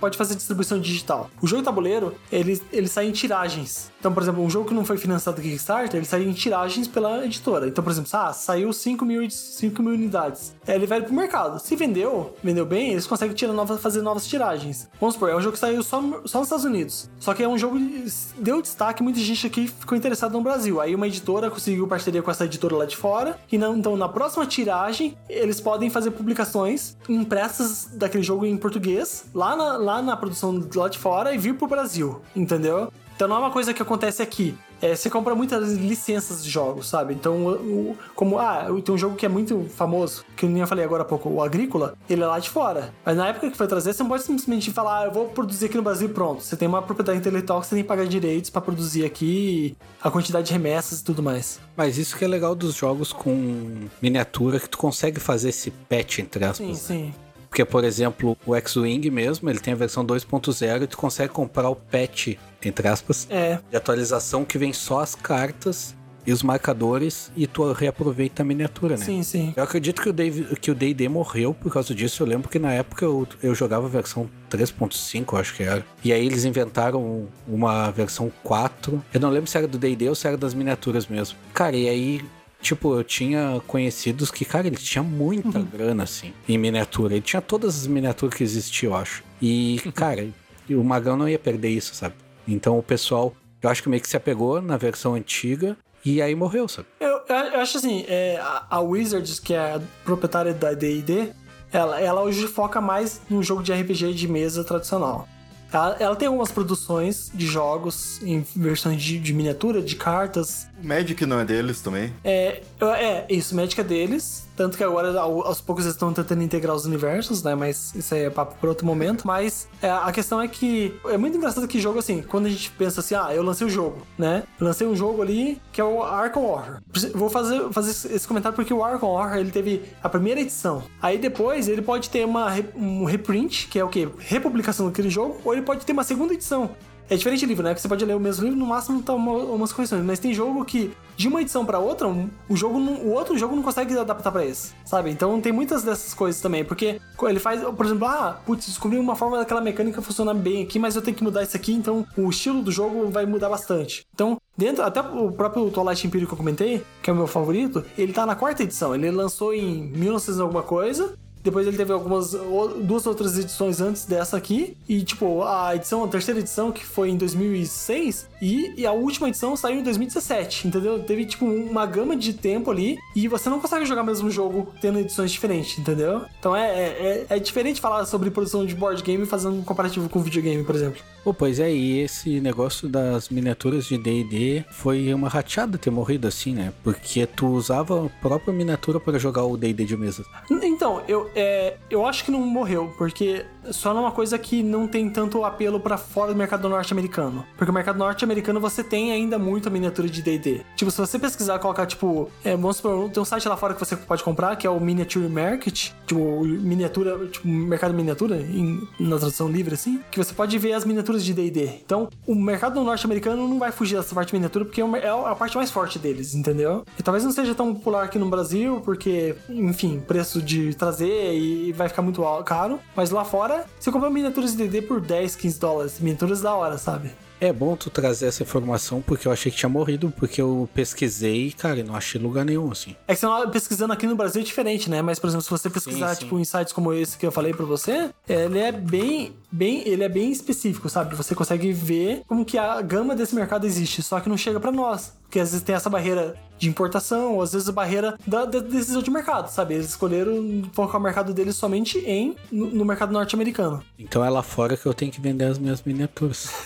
[0.00, 1.30] pode fazer distribuição digital.
[1.40, 3.90] O jogo tabuleiro, ele, ele sai em tiragens.
[3.98, 6.88] Então, por exemplo, um jogo que não foi financiado do Kickstarter, ele sai em tiragens
[6.88, 7.68] pela editora.
[7.68, 10.54] Então, por exemplo, ah, saiu 5 mil, 5 mil unidades.
[10.66, 11.58] Aí ele vai pro mercado.
[11.58, 14.88] Se vendeu, vendeu bem, eles conseguem tirar novas, fazer novas tiragens.
[15.00, 17.10] Vamos supor, é um jogo que saiu só, só nos Estados Unidos.
[17.18, 18.06] Só que é um jogo que
[18.38, 20.80] deu destaque, muita gente aqui ficou interessada no Brasil.
[20.80, 23.38] Aí uma editora conseguiu parceria com essa editora lá de fora.
[23.50, 29.24] E não, então, na próxima tiragem, eles podem fazer publicações impressas daquele jogo em português,
[29.34, 32.92] lá na, lá na produção lá de fora e vir pro Brasil, entendeu?
[33.22, 34.52] Então não é uma coisa que acontece aqui.
[34.80, 37.14] É, você compra muitas licenças de jogos, sabe?
[37.14, 40.84] Então, o- como, ah, tem um jogo que é muito famoso, que eu nem falei
[40.84, 42.92] agora há pouco, o Agrícola, ele é lá de fora.
[43.04, 45.66] Mas na época que foi trazer, você não pode simplesmente falar, ah, eu vou produzir
[45.66, 46.42] aqui no Brasil e pronto.
[46.42, 50.10] Você tem uma propriedade intelectual que você tem que pagar direitos pra produzir aqui, a
[50.10, 51.60] quantidade de remessas e tudo mais.
[51.76, 56.18] Mas isso que é legal dos jogos com miniatura, que tu consegue fazer esse patch,
[56.18, 56.66] entre aspas.
[56.66, 57.14] Sim, sim.
[57.52, 61.68] Porque, por exemplo, o X-Wing mesmo, ele tem a versão 2.0 e tu consegue comprar
[61.68, 62.28] o patch,
[62.64, 65.94] entre aspas, É, de atualização que vem só as cartas
[66.26, 69.04] e os marcadores e tu reaproveita a miniatura, né?
[69.04, 69.52] sim, sim.
[69.54, 72.22] Eu acredito que o Dave- que o D&D morreu por causa disso.
[72.22, 75.84] Eu lembro que na época eu, eu jogava a versão 3.5, eu acho que era.
[76.02, 79.04] E aí eles inventaram uma versão 4.
[79.12, 81.36] Eu não lembro se era do D&D ou se era das miniaturas mesmo.
[81.52, 82.24] Cara, e aí...
[82.62, 87.14] Tipo, eu tinha conhecidos que, cara, ele tinha muita grana, assim, em miniatura.
[87.14, 89.24] Ele tinha todas as miniaturas que existiam, eu acho.
[89.42, 90.28] E, cara,
[90.70, 92.14] o Magão não ia perder isso, sabe?
[92.46, 96.34] Então o pessoal, eu acho que meio que se apegou na versão antiga e aí
[96.34, 96.88] morreu, sabe?
[97.00, 101.32] Eu, eu acho assim, é, a, a Wizards, que é a proprietária da D&D,
[101.72, 105.28] ela, ela hoje foca mais no jogo de RPG de mesa tradicional.
[105.72, 110.66] Ela, ela tem algumas produções de jogos em versões de, de miniatura, de cartas.
[110.82, 112.12] O Magic não é deles também.
[112.22, 114.46] É, é, isso, Magic é deles.
[114.56, 117.54] Tanto que agora, ao- aos poucos, eles estão tentando integrar os universos, né?
[117.54, 119.26] Mas isso aí é papo por outro momento.
[119.26, 122.70] Mas é, a questão é que é muito engraçado que jogo, assim, quando a gente
[122.72, 124.42] pensa assim, ah, eu lancei o jogo, né?
[124.60, 126.80] Lancei um jogo ali que é o Arkham Horror.
[127.14, 130.82] Vou fazer, fazer esse comentário porque o Arkham Horror, ele teve a primeira edição.
[131.00, 134.08] Aí depois, ele pode ter uma, um reprint, que é o quê?
[134.18, 136.70] Republicação daquele jogo, ou ele pode ter uma segunda edição.
[137.10, 137.74] É diferente de livro, né?
[137.74, 140.02] Que você pode ler o mesmo livro, no máximo tá uma, umas correções.
[140.04, 143.54] Mas tem jogo que, de uma edição pra outra, o jogo não- o outro jogo
[143.54, 145.10] não consegue adaptar pra esse, sabe?
[145.10, 146.64] Então tem muitas dessas coisas também.
[146.64, 150.78] Porque ele faz, por exemplo, ah, putz, descobri uma forma daquela mecânica funcionar bem aqui,
[150.78, 154.06] mas eu tenho que mudar isso aqui, então o estilo do jogo vai mudar bastante.
[154.14, 157.84] Então, dentro, até o próprio Twilight Imperium que eu comentei, que é o meu favorito,
[157.98, 158.94] ele tá na quarta edição.
[158.94, 161.14] Ele lançou em 1900 e alguma coisa.
[161.42, 166.08] Depois ele teve algumas duas outras edições antes dessa aqui e tipo a edição, a
[166.08, 171.02] terceira edição que foi em 2006 e, e a última edição saiu em 2017, entendeu?
[171.02, 174.72] Teve tipo uma gama de tempo ali e você não consegue jogar o mesmo jogo
[174.80, 176.22] tendo edições diferentes, entendeu?
[176.38, 180.08] Então é, é, é- é diferente falar sobre produção de board game fazendo um comparativo
[180.08, 181.00] com videogame, por exemplo.
[181.24, 186.26] Pô, pois é, e esse negócio das miniaturas de D&D foi uma rateada ter morrido
[186.26, 186.72] assim, né?
[186.82, 190.24] Porque tu usava a própria miniatura para jogar o D&D de mesa.
[190.50, 195.08] Então, eu, é, eu acho que não morreu, porque só numa coisa que não tem
[195.08, 197.44] tanto apelo pra fora do mercado norte-americano.
[197.56, 200.62] Porque o mercado norte-americano você tem ainda muita miniatura de D&D.
[200.76, 203.80] Tipo, se você pesquisar, colocar, tipo, é, vamos supor, tem um site lá fora que
[203.80, 209.16] você pode comprar, que é o Miniature Market, tipo, miniatura, tipo, mercado miniatura, em- na
[209.16, 211.66] tradução livre, assim, que você pode ver as miniaturas de D&D.
[211.84, 215.34] Então, o mercado norte-americano não vai fugir dessa parte de miniatura, porque é é a
[215.34, 216.84] parte mais forte deles, entendeu?
[216.98, 221.72] E talvez não seja tão popular aqui no Brasil, porque, enfim, preço de trazer e
[221.72, 222.78] vai ficar muito caro.
[222.96, 226.00] Mas lá fora, você compra miniaturas de D&D por 10, 15 dólares.
[226.00, 227.10] Miniaturas da hora, sabe?
[227.40, 231.50] É bom tu trazer essa informação porque eu achei que tinha morrido, porque eu pesquisei,
[231.50, 232.94] cara, e não achei lugar nenhum, assim.
[233.08, 235.02] É que você não- pesquisando aqui no Brasil é diferente, né?
[235.02, 236.20] Mas, por exemplo, se você pesquisar, Sim, sim.
[236.20, 240.04] tipo, em sites como esse que eu falei pra você, ele é bem, bem, ele
[240.04, 241.16] é bem específico, sabe?
[241.16, 244.70] Você consegue ver como que a gama desse mercado existe, só que não chega pra
[244.70, 245.12] nós.
[245.24, 248.60] Porque às vezes tem essa barreira de importação, ou às vezes a barreira da, da
[248.60, 249.74] decisão de mercado, sabe?
[249.74, 253.82] Eles escolheram focar o mercado deles somente em no, no mercado norte-americano.
[253.98, 256.50] Então é lá fora que eu tenho que vender as minhas miniaturas.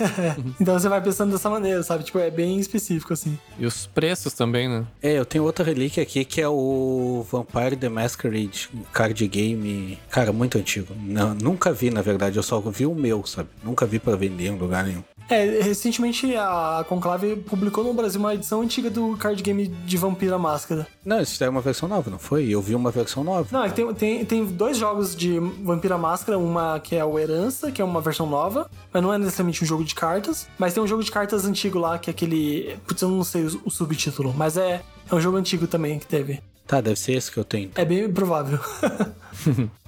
[0.60, 2.04] Então você vai pensando dessa maneira, sabe?
[2.04, 3.38] Tipo, é bem específico, assim.
[3.58, 4.84] E os preços também, né?
[5.02, 10.32] é, eu tenho outra relíquia aqui que é o Vampire the Masquerade card game, cara,
[10.32, 10.94] muito antigo.
[10.96, 13.48] Não, nunca vi, na verdade, eu só vi o meu, sabe?
[13.62, 15.02] Nunca vi pra vender em lugar nenhum.
[15.28, 20.38] É, recentemente a Conclave publicou no Brasil uma edição antiga do card game de Vampira
[20.38, 20.86] Máscara.
[21.04, 22.48] Não, isso é uma versão nova, não foi?
[22.48, 23.48] Eu vi uma versão nova.
[23.50, 27.18] Não, é que tem, tem, tem dois jogos de Vampira Máscara, uma que é o
[27.18, 30.72] Herança, que é uma versão nova, mas não é necessariamente um jogo de cartas, mas
[30.72, 32.78] tem um jogo de cartas antigo lá, que é aquele.
[32.86, 36.06] Putz, eu não sei o, o subtítulo, mas é, é um jogo antigo também que
[36.06, 36.40] teve.
[36.66, 37.70] Tá, deve ser esse que eu tenho.
[37.74, 38.58] É bem provável.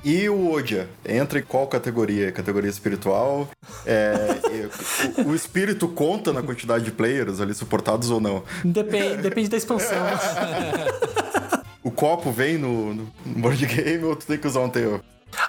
[0.05, 0.89] E o Odia?
[1.05, 2.31] Entra em qual categoria?
[2.31, 3.49] Categoria espiritual?
[3.85, 4.39] É,
[5.24, 8.45] o, o espírito conta na quantidade de players ali suportados ou não?
[8.62, 9.99] depende, depende da expansão.
[11.83, 15.01] O copo vem no, no board game ou tu tem que usar um teu?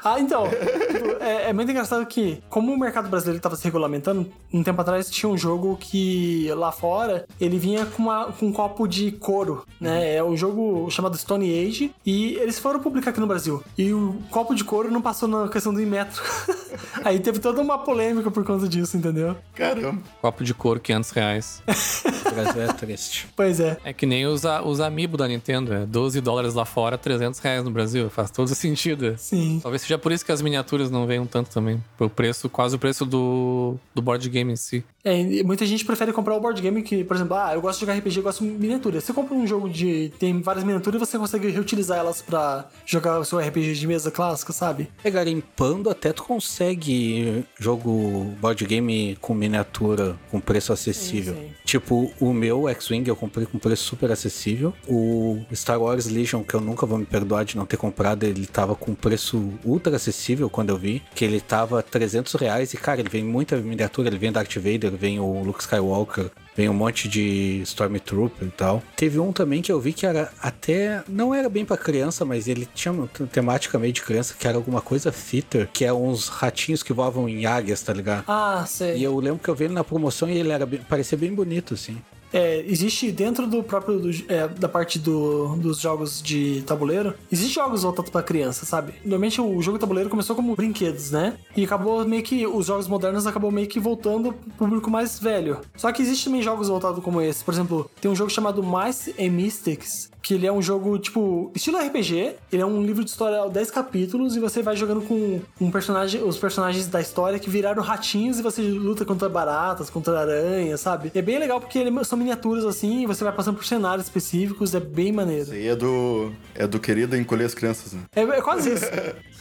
[0.03, 4.29] Ah, então, tipo, é, é muito engraçado que, como o mercado brasileiro estava se regulamentando,
[4.53, 8.53] um tempo atrás tinha um jogo que lá fora ele vinha com, uma- com um
[8.53, 10.15] copo de couro, né?
[10.15, 13.63] É um jogo chamado Stone Age e eles foram publicar aqui no Brasil.
[13.77, 16.21] E o copo de couro não passou na questão do Inmetro.
[17.03, 19.35] Aí teve toda uma polêmica por conta disso, entendeu?
[19.55, 20.01] Caramba.
[20.21, 21.63] Copo de couro, 500 reais.
[22.29, 23.27] O Brasil é triste.
[23.35, 23.77] Pois é.
[23.83, 25.73] É que nem os, os amiibo da Nintendo.
[25.73, 28.07] É 12 dólares lá fora, 300 reais no Brasil.
[28.09, 29.15] Faz todo sentido.
[29.17, 29.59] Sim.
[29.69, 31.79] Talvez seja por isso que as miniaturas não venham tanto também.
[31.95, 34.83] Por preço, quase o preço do, do board game em si.
[35.03, 37.85] É, muita gente prefere comprar o board game que, por exemplo, ah, eu gosto de
[37.85, 38.99] jogar RPG, eu gosto de miniatura.
[38.99, 40.11] Você compra um jogo de.
[40.17, 44.09] tem várias miniaturas e você consegue reutilizar elas pra jogar o seu RPG de mesa
[44.09, 44.89] clássico, sabe?
[45.03, 51.35] É, garimpando até tu consegue jogo board game com miniatura com preço acessível.
[51.35, 51.53] Sim, sim.
[51.63, 54.73] Tipo, o meu X-Wing eu comprei com preço super acessível.
[54.87, 58.47] O Star Wars Legion, que eu nunca vou me perdoar de não ter comprado, ele
[58.47, 61.01] tava com preço ultra acessível quando eu vi.
[61.15, 64.07] Que ele tava 300 reais e, cara, ele vem muita miniatura.
[64.07, 68.83] Ele vem Darth Vader, vem o Luke Skywalker, vem um monte de Stormtrooper e tal.
[68.95, 71.03] Teve um também que eu vi que era até.
[71.07, 74.47] Não era bem pra criança, mas ele tinha uma te- temática meio de criança, que
[74.47, 78.23] era alguma coisa fitter, que é uns ratinhos que voavam em águias, tá ligado?
[78.27, 78.97] Ah, sei.
[78.97, 81.33] E eu lembro que eu vi ele na promoção e ele era bem- parecia bem
[81.33, 81.97] bonito, assim.
[82.31, 87.55] É, existe dentro do próprio do- é, da parte do- dos jogos de tabuleiro, existe
[87.55, 88.93] jogos voltados pra criança, sabe?
[89.03, 91.37] Normalmente o jogo de tabuleiro começou como brinquedos, né?
[91.55, 95.59] E acabou meio que os jogos modernos acabou meio que voltando pro público mais velho.
[95.75, 97.43] Só que existe também jogos voltados como esse.
[97.43, 101.51] Por exemplo, tem um jogo chamado Mice and Mystics, que ele é um jogo tipo
[101.55, 102.35] estilo RPG.
[102.51, 106.21] Ele é um livro de história 10 capítulos e você vai jogando com um personagem,
[106.23, 111.11] os personagens da história que viraram ratinhos e você luta contra baratas, contra aranhas, sabe?
[111.15, 114.75] É bem legal porque ele- são miniaturas assim, e você vai passando por cenários específicos,
[114.75, 115.43] é bem maneiro.
[115.43, 116.31] Isso aí é do.
[116.53, 118.01] É do querido encolher as crianças, né?
[118.15, 118.85] É, é quase isso.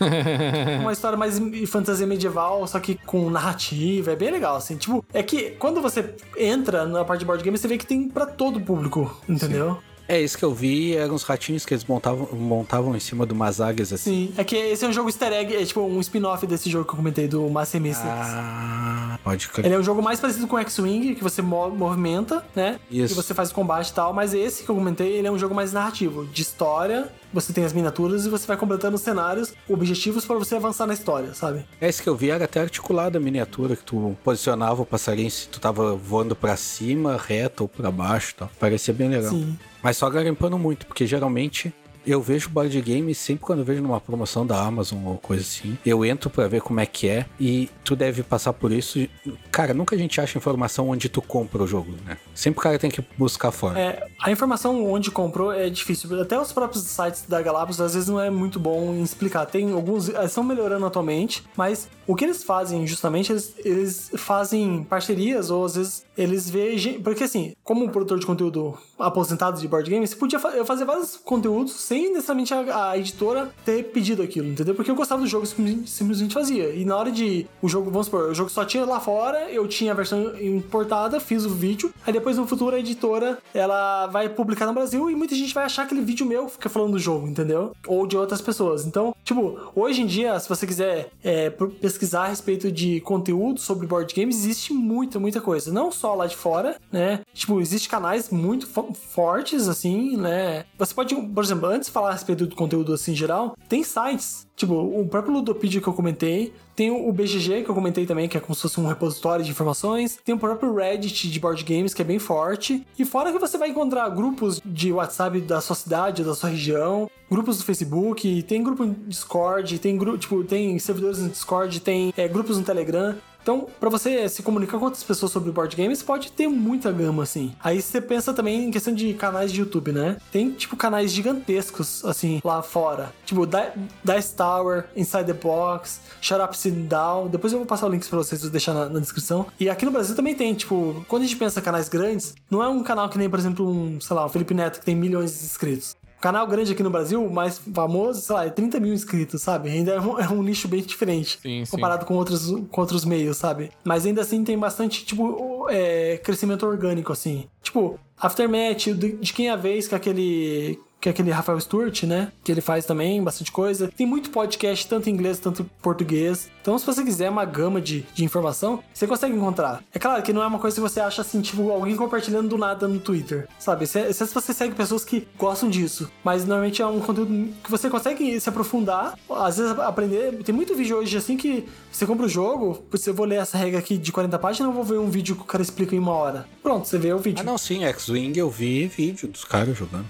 [0.80, 4.76] Uma história mais fantasia medieval, só que com narrativa, é bem legal, assim.
[4.76, 8.08] Tipo, é que quando você entra na parte de board game, você vê que tem
[8.08, 9.78] pra todo o público, entendeu?
[10.08, 13.34] É, isso que eu vi eram uns ratinhos que eles montavam, montavam em cima de
[13.34, 14.28] umas águias assim.
[14.28, 16.86] Sim, é que esse é um jogo easter egg, é tipo um spin-off desse jogo
[16.86, 18.08] que eu comentei, do Master Mystics.
[18.10, 19.66] Ah, pode crer.
[19.66, 22.78] Ele é um jogo mais parecido com X-Wing, que você mo- movimenta, né?
[22.90, 23.12] Isso.
[23.12, 25.38] E você faz o combate e tal, mas esse que eu comentei, ele é um
[25.38, 27.08] jogo mais narrativo, de história.
[27.30, 30.94] Você tem as miniaturas e você vai completando os cenários, objetivos pra você avançar na
[30.94, 31.66] história, sabe?
[31.78, 35.46] Esse que eu vi era até articulado a miniatura, que tu posicionava o passarinho se
[35.48, 38.50] tu tava voando pra cima, reto ou pra baixo e tal.
[38.58, 39.30] Parecia bem legal.
[39.30, 39.58] Sim.
[39.82, 41.72] Mas só garimpando muito, porque geralmente
[42.08, 45.76] eu vejo board game sempre quando eu vejo numa promoção da Amazon ou coisa assim.
[45.84, 49.06] Eu entro pra ver como é que é e tu deve passar por isso.
[49.52, 52.16] Cara, nunca a gente acha informação onde tu compra o jogo, né?
[52.34, 53.78] Sempre o cara tem que buscar fora.
[53.78, 56.20] É, a informação onde comprou é difícil.
[56.20, 59.44] Até os próprios sites da Galápagos às vezes não é muito bom em explicar.
[59.44, 65.50] Tem alguns, estão melhorando atualmente, mas o que eles fazem justamente, eles, eles fazem parcerias
[65.50, 70.06] ou às vezes eles gen- Porque assim, como produtor de conteúdo aposentado de board game,
[70.06, 74.74] você podia fa- fazer vários conteúdos sem necessariamente a, a editora ter pedido aquilo, entendeu?
[74.74, 76.70] Porque eu gostava do jogo e simplesmente, fazia.
[76.70, 79.66] E na hora de o jogo, vamos supor, o jogo só tinha lá fora, eu
[79.68, 84.28] tinha a versão importada, fiz o vídeo, aí depois no futuro a editora ela vai
[84.28, 87.28] publicar no Brasil e muita gente vai achar aquele vídeo meu fica falando do jogo,
[87.28, 87.72] entendeu?
[87.86, 88.84] Ou de outras pessoas.
[88.86, 93.86] Então, tipo, hoje em dia, se você quiser é, pesquisar a respeito de conteúdo sobre
[93.86, 95.72] board games, existe muita, muita coisa.
[95.72, 97.20] Não só lá de fora, né?
[97.34, 100.64] Tipo, existe canais muito fo- fortes, assim, né?
[100.78, 103.82] Você pode, por exemplo, antes de falar a respeito do conteúdo assim em geral, tem
[103.82, 104.46] sites.
[104.56, 108.36] Tipo, o próprio Ludopedia que eu comentei, tem o BGG que eu comentei também, que
[108.36, 111.94] é como se fosse um repositório de informações, tem o próprio Reddit de board games,
[111.94, 115.76] que é bem forte, e fora que você vai encontrar grupos de WhatsApp da sua
[115.76, 121.18] cidade, da sua região, grupos do Facebook, tem grupo Discord, tem grupo, tipo, tem servidores
[121.18, 123.14] no Discord, tem é, grupos no Telegram.
[123.48, 127.22] Então, pra você se comunicar com outras pessoas sobre board games, pode ter muita gama,
[127.22, 127.54] assim.
[127.64, 130.18] Aí você pensa também em questão de canais de YouTube, né?
[130.30, 133.10] Tem, tipo, canais gigantescos, assim, lá fora.
[133.24, 133.72] Tipo, Di-
[134.04, 137.28] Dice Tower, Inside the Box, Shut Up Sit Down.
[137.28, 139.46] Depois eu vou passar o link pra vocês, vou deixar na, na descrição.
[139.58, 142.62] E aqui no Brasil também tem, tipo, quando a gente pensa em canais grandes, não
[142.62, 144.94] é um canal que nem, por exemplo, um, sei lá, o Felipe Neto, que tem
[144.94, 145.96] milhões de inscritos.
[146.20, 149.68] Canal grande aqui no Brasil, o mais famoso, sei lá, é 30 mil inscritos, sabe?
[149.68, 151.70] Ainda é um, é um nicho bem diferente Sim, sim.
[151.70, 153.70] comparado com outros, com outros meios, sabe?
[153.84, 157.46] Mas ainda assim tem bastante, tipo, é, crescimento orgânico, assim.
[157.62, 160.78] Tipo, Aftermath, de, de quem é a vez que aquele.
[161.00, 162.32] Que é aquele Rafael Stewart, né?
[162.42, 163.90] Que ele faz também bastante coisa.
[163.96, 166.50] Tem muito podcast, tanto em inglês, tanto em português.
[166.60, 169.82] Então, se você quiser uma gama de, de informação, você consegue encontrar.
[169.94, 172.58] É claro que não é uma coisa que você acha assim, tipo, alguém compartilhando do
[172.58, 173.48] nada no Twitter.
[173.58, 173.86] Sabe?
[173.86, 176.10] Se, se você segue pessoas que gostam disso.
[176.24, 180.42] Mas normalmente é um conteúdo que você consegue se aprofundar, às vezes aprender.
[180.42, 183.78] Tem muito vídeo hoje assim que você compra o jogo, você vou ler essa regra
[183.78, 186.12] aqui de 40 páginas, eu vou ver um vídeo que o cara explica em uma
[186.12, 186.46] hora.
[186.62, 187.40] Pronto, você vê o vídeo.
[187.40, 190.06] Ah, não, sim, X-Wing eu vi vídeo dos caras jogando.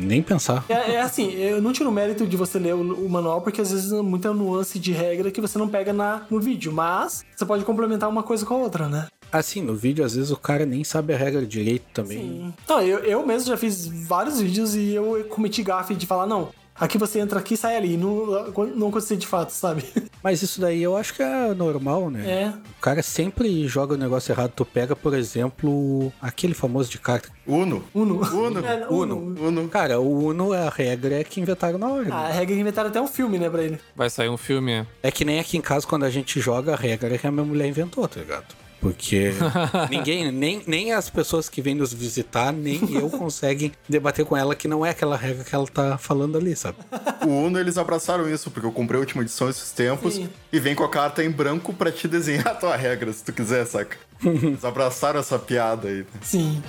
[0.00, 0.64] Nem pensar.
[0.68, 3.60] É, é assim, eu não tiro o mérito de você ler o, o manual, porque
[3.60, 7.24] às vezes é muita nuance de regra que você não pega na, no vídeo, mas
[7.36, 9.08] você pode complementar uma coisa com a outra, né?
[9.32, 12.18] Assim, no vídeo, às vezes o cara nem sabe a regra direito também.
[12.18, 12.54] Sim.
[12.68, 16.48] Não, eu, eu mesmo já fiz vários vídeos e eu cometi gafe de falar, não,
[16.80, 17.96] aqui você entra aqui e sai ali.
[17.96, 18.26] Não,
[18.74, 19.84] não aconteceu de fato, sabe?
[20.22, 22.28] Mas isso daí eu acho que é normal, né?
[22.28, 22.48] É.
[22.48, 24.52] O cara sempre joga o negócio errado.
[24.54, 27.28] Tu pega, por exemplo, aquele famoso de carta.
[27.46, 27.84] Uno.
[27.94, 28.20] Uno.
[28.20, 28.66] Uno.
[28.66, 29.16] É, Uno.
[29.40, 29.68] Uno.
[29.68, 32.08] Cara, o Uno, a regra é que inventaram na hora.
[32.12, 32.28] Ah, né?
[32.28, 33.78] a regra que inventaram até um filme, né, pra ele.
[33.96, 34.72] Vai sair um filme.
[34.72, 34.86] é.
[35.02, 37.30] É que nem aqui em casa, quando a gente joga, a regra é que a
[37.30, 38.44] minha mulher inventou, tá ligado?
[38.80, 39.32] Porque
[39.90, 44.54] ninguém, nem, nem as pessoas que vêm nos visitar, nem eu conseguem debater com ela
[44.54, 46.78] que não é aquela regra que ela tá falando ali, sabe?
[47.24, 50.28] O Uno, eles abraçaram isso, porque eu comprei a última edição esses tempos Sim.
[50.52, 53.32] e vem com a carta em branco pra te desenhar a tua regra, se tu
[53.32, 53.96] quiser, saca?
[54.24, 56.06] Eles abraçaram essa piada aí.
[56.22, 56.62] Sim.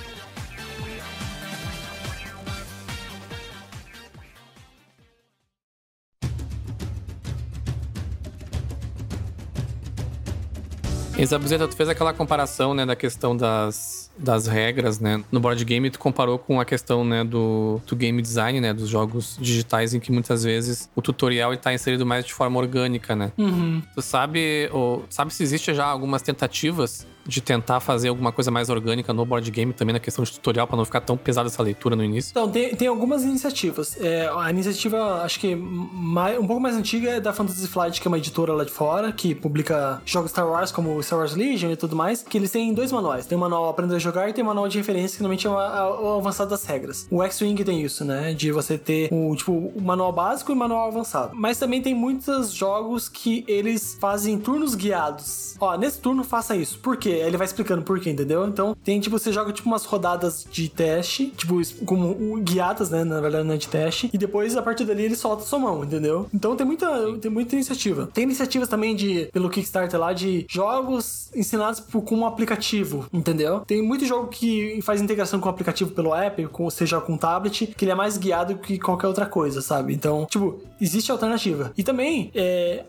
[11.21, 15.23] E Zabuzeta, tu fez aquela comparação, né, da questão das, das regras, né?
[15.31, 18.73] No board game, tu comparou com a questão, né, do, do game design, né?
[18.73, 23.15] Dos jogos digitais, em que muitas vezes o tutorial está inserido mais de forma orgânica,
[23.15, 23.31] né?
[23.37, 23.83] Uhum.
[23.93, 28.69] Tu sabe, ou, sabe se existe já algumas tentativas de tentar fazer alguma coisa mais
[28.69, 31.61] orgânica no board game também na questão de tutorial, para não ficar tão pesada essa
[31.61, 32.31] leitura no início?
[32.31, 33.97] Então, tem, tem algumas iniciativas.
[33.99, 38.07] É, a iniciativa, acho que mai- um pouco mais antiga é da Fantasy Flight, que
[38.07, 41.71] é uma editora lá de fora, que publica jogos Star Wars, como Star Wars Legion
[41.71, 43.25] e tudo mais, que eles têm dois manuais.
[43.25, 45.49] Tem o manual Aprender a Jogar e tem o manual de referência, que normalmente é
[45.49, 47.07] o avançado das regras.
[47.09, 48.33] O X-Wing tem isso, né?
[48.33, 51.31] De você ter o, tipo, o manual básico e o manual avançado.
[51.35, 55.55] Mas também tem muitos jogos que eles fazem turnos guiados.
[55.59, 56.79] Ó, nesse turno faça isso.
[56.79, 57.10] Por quê?
[57.11, 58.47] Ele vai explicando por quê, entendeu?
[58.47, 63.03] Então, tem, tipo, você joga, tipo, umas rodadas de teste, tipo, como guiadas, né?
[63.03, 64.09] Na verdade, não é de teste.
[64.13, 66.27] E depois, a partir dali, ele solta sua mão, entendeu?
[66.33, 66.87] Então, tem muita,
[67.19, 68.09] tem muita iniciativa.
[68.13, 73.61] Tem iniciativas também de, pelo Kickstarter lá, de jogos ensinados por, com um aplicativo, entendeu?
[73.61, 77.67] Tem muito jogo que faz integração com o aplicativo pelo app, com, seja com tablet,
[77.67, 79.93] que ele é mais guiado que qualquer outra coisa, sabe?
[79.93, 81.71] Então, tipo, existe alternativa.
[81.77, 82.85] E também, é,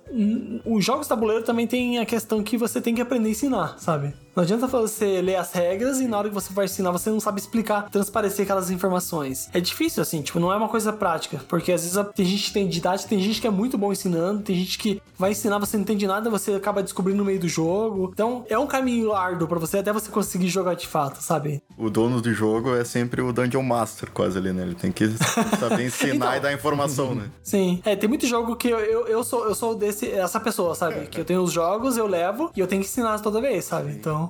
[0.65, 4.12] os jogos tabuleiro também tem a questão que você tem que aprender a ensinar, sabe?
[4.13, 4.32] Bye.
[4.35, 7.21] Não adianta você ler as regras e na hora que você vai ensinar você não
[7.21, 9.49] sabe explicar, transparecer aquelas informações.
[9.53, 12.53] É difícil assim, tipo, não é uma coisa prática, porque às vezes tem gente que
[12.53, 15.77] tem didática, tem gente que é muito bom ensinando, tem gente que vai ensinar, você
[15.77, 18.11] não entende nada, você acaba descobrindo no meio do jogo.
[18.13, 21.63] Então, é um caminho árduo pra você até você conseguir jogar de fato, sabe?
[21.77, 24.63] O dono do jogo é sempre o Dungeon Master, quase ali, né?
[24.63, 25.09] Ele tem que
[25.61, 26.35] saber ensinar Então.
[26.37, 27.31] e dar informação, né?
[27.43, 27.81] Sim.
[27.85, 31.07] É, tem muito jogo que eu, eu, eu sou eu sou desse essa pessoa, sabe?
[31.07, 33.93] Que eu tenho os jogos, eu levo e eu tenho que ensinar toda vez, sabe?
[33.93, 34.22] Então,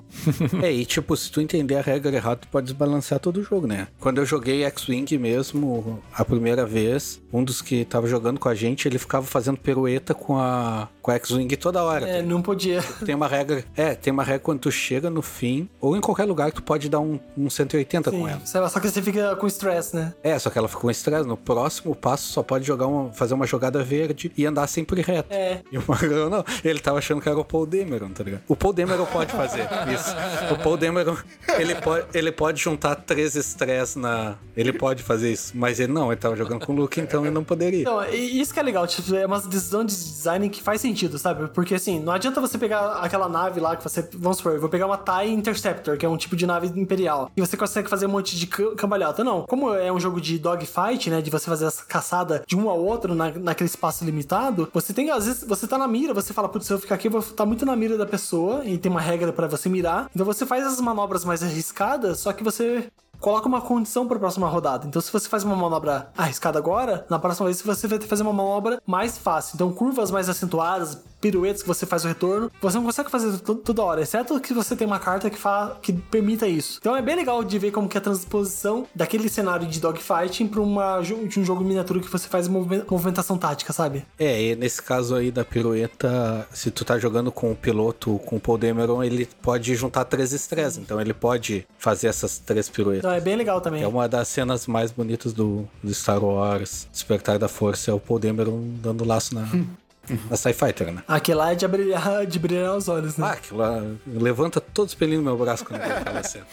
[0.62, 3.66] É, e tipo, se tu entender a regra errada, tu pode desbalancear todo o jogo,
[3.66, 3.88] né?
[3.98, 8.54] Quando eu joguei X-Wing mesmo, a primeira vez, um dos que tava jogando com a
[8.54, 12.08] gente, ele ficava fazendo pirueta com a, com a X-Wing toda hora.
[12.08, 12.82] é, não podia.
[13.04, 16.24] Tem uma regra, é, tem uma regra quando tu chega no fim, ou em qualquer
[16.24, 18.30] lugar, tu pode dar um, um 180 com Sim.
[18.30, 18.40] ela.
[18.44, 20.14] Sei lá, Só que você fica com estresse, né?
[20.22, 21.26] É, só que ela ficou em estresse.
[21.26, 25.32] No próximo passo, só pode jogar uma, fazer uma jogada verde e andar sempre reto.
[25.32, 25.60] É.
[25.70, 26.44] E o Magrão não.
[26.64, 28.42] Ele tava achando que era o Paul Dameron, tá ligado?
[28.48, 30.14] O Paul Dameron pode fazer isso.
[30.52, 31.16] O Paul Dameron,
[31.58, 34.34] ele pode, ele pode juntar três estresses na...
[34.56, 35.52] Ele pode fazer isso.
[35.54, 37.86] Mas ele não, ele tava jogando com o Luke, então ele não poderia.
[38.12, 41.48] E isso que é legal, tipo, é uma decisão de design que faz sentido, sabe?
[41.48, 44.06] Porque assim, não adianta você pegar aquela nave lá que você.
[44.14, 47.30] Vamos supor, eu vou pegar uma TIE Interceptor, que é um tipo de nave imperial,
[47.36, 49.24] e você consegue fazer um monte de ca- cambalhota.
[49.24, 49.42] Não.
[49.42, 51.20] Como é um jogo de dogfight, né?
[51.22, 55.10] De você fazer essa caçada de um ao outro na, naquele espaço limitado, você tem,
[55.10, 57.20] às vezes, você tá na mira, você fala, putz, se eu ficar aqui, eu vou
[57.20, 60.08] estar muito na mira da pessoa, e tem uma regra pra você mirar.
[60.14, 62.90] Então você faz as manobras mais arriscadas, só que você
[63.22, 64.86] coloca uma condição para a próxima rodada.
[64.86, 68.10] Então, se você faz uma manobra arriscada agora, na próxima vez você vai ter que
[68.10, 69.54] fazer uma manobra mais fácil.
[69.54, 73.54] Então, curvas mais acentuadas, piruetas que você faz o retorno, você não consegue fazer to-
[73.54, 76.78] toda hora, exceto que você tem uma carta que, fa que permita isso.
[76.80, 80.48] Então, é bem legal de ver como que é a transposição daquele cenário de dogfighting
[80.48, 84.04] para uma de um jogo miniatura que você faz movi- movimentação tática, sabe?
[84.18, 88.36] É, e nesse caso aí da pirueta, se tu tá jogando com o piloto, com
[88.36, 90.78] o Paul Dameron, ele pode juntar três estresses.
[90.78, 93.00] Então ele pode fazer essas três piruetas.
[93.04, 93.82] Então, é bem legal também.
[93.82, 98.00] É uma das cenas mais bonitas do, do Star Wars, Despertar da Força, é o
[98.00, 99.46] Paul Dameron dando laço na,
[100.30, 101.02] na TIE Fighter, né?
[101.06, 103.26] Aquele lá é de brilhar, de brilhar os olhos, né?
[103.26, 106.46] Ah, aquilo lá levanta todo os pelinhos do meu braço quando eu aquela cena.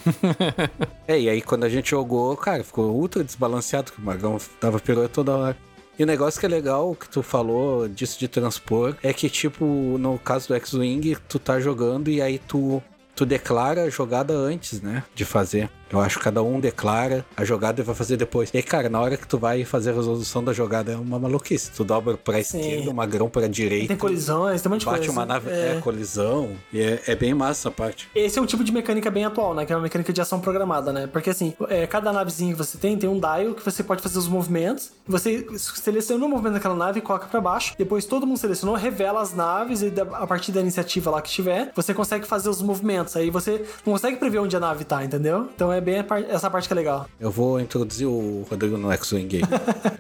[1.08, 4.80] é, e aí quando a gente jogou, cara, ficou ultra desbalanceado, que o Magão dava
[4.80, 5.58] pirueta toda hora.
[5.98, 9.66] E o negócio que é legal, que tu falou disso de transpor, é que, tipo,
[10.00, 12.82] no caso do X-Wing, tu tá jogando e aí tu,
[13.14, 15.70] tu declara a jogada antes, né, de fazer.
[15.92, 18.50] Eu acho que cada um declara a jogada e vai fazer depois.
[18.54, 21.72] E, cara, na hora que tu vai fazer a resolução da jogada é uma maluquice.
[21.72, 22.60] Tu dobra pra Sim.
[22.60, 23.88] esquerda, uma grão pra direita.
[23.88, 25.12] Tem colisões, tem um monte de Bate coisa.
[25.12, 25.78] uma nave, É.
[25.78, 26.52] é, colisão.
[26.72, 28.10] E é, é bem massa essa parte.
[28.14, 29.66] Esse é um tipo de mecânica bem atual, né?
[29.66, 31.08] Que é uma mecânica de ação programada, né?
[31.08, 34.18] Porque assim, é, cada navezinha que você tem, tem um dial que você pode fazer
[34.20, 34.92] os movimentos.
[35.08, 37.74] Você seleciona o movimento daquela nave e coloca pra baixo.
[37.78, 41.72] Depois todo mundo selecionou, revela as naves e a partir da iniciativa lá que tiver,
[41.76, 43.16] você consegue fazer os movimentos.
[43.16, 45.50] Aí você não consegue prever onde a nave tá, entendeu?
[45.56, 47.08] Então é bem a par- essa parte que é legal.
[47.20, 49.42] Eu vou introduzir o Rodrigo no X-Wing.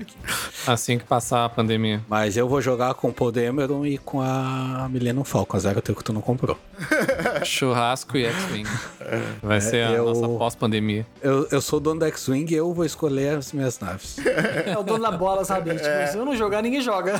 [0.67, 2.01] Assim que passar a pandemia.
[2.07, 5.81] Mas eu vou jogar com o Paul Dameron e com a Millennium Falcon, a zero
[5.81, 6.57] teu que tu não comprou.
[7.43, 8.67] Churrasco e X-Wing.
[9.41, 11.05] Vai ser a eu- nossa pós-pandemia.
[11.21, 14.17] Eu, eu sou dono da X-Wing e eu vou escolher as minhas naves.
[14.65, 15.69] É o dono da bola, sabe?
[15.79, 17.19] Tipo, se eu não jogar, ninguém joga.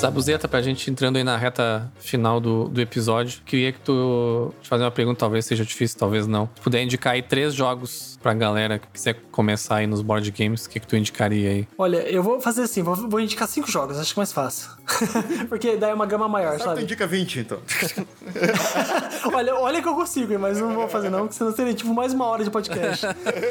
[0.00, 4.68] Zabuzeta, pra gente entrando aí na reta final do, do episódio, queria que tu te
[4.68, 6.48] fazer uma pergunta, talvez seja difícil, talvez não.
[6.54, 10.64] Se puder indicar aí três jogos pra galera que quiser começar aí nos board games,
[10.64, 11.68] o que, que tu indicaria aí?
[11.76, 14.70] Olha, eu vou fazer assim, vou, vou indicar cinco jogos, acho que é mais fácil.
[15.50, 16.82] Porque daí é uma gama maior, Sabe, tu sabe?
[16.82, 17.58] indica 20, então.
[19.34, 22.12] Olha, olha que eu consigo, mas não vou fazer não, porque senão seria tipo mais
[22.12, 23.06] uma hora de podcast.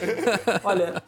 [0.63, 1.01] olha,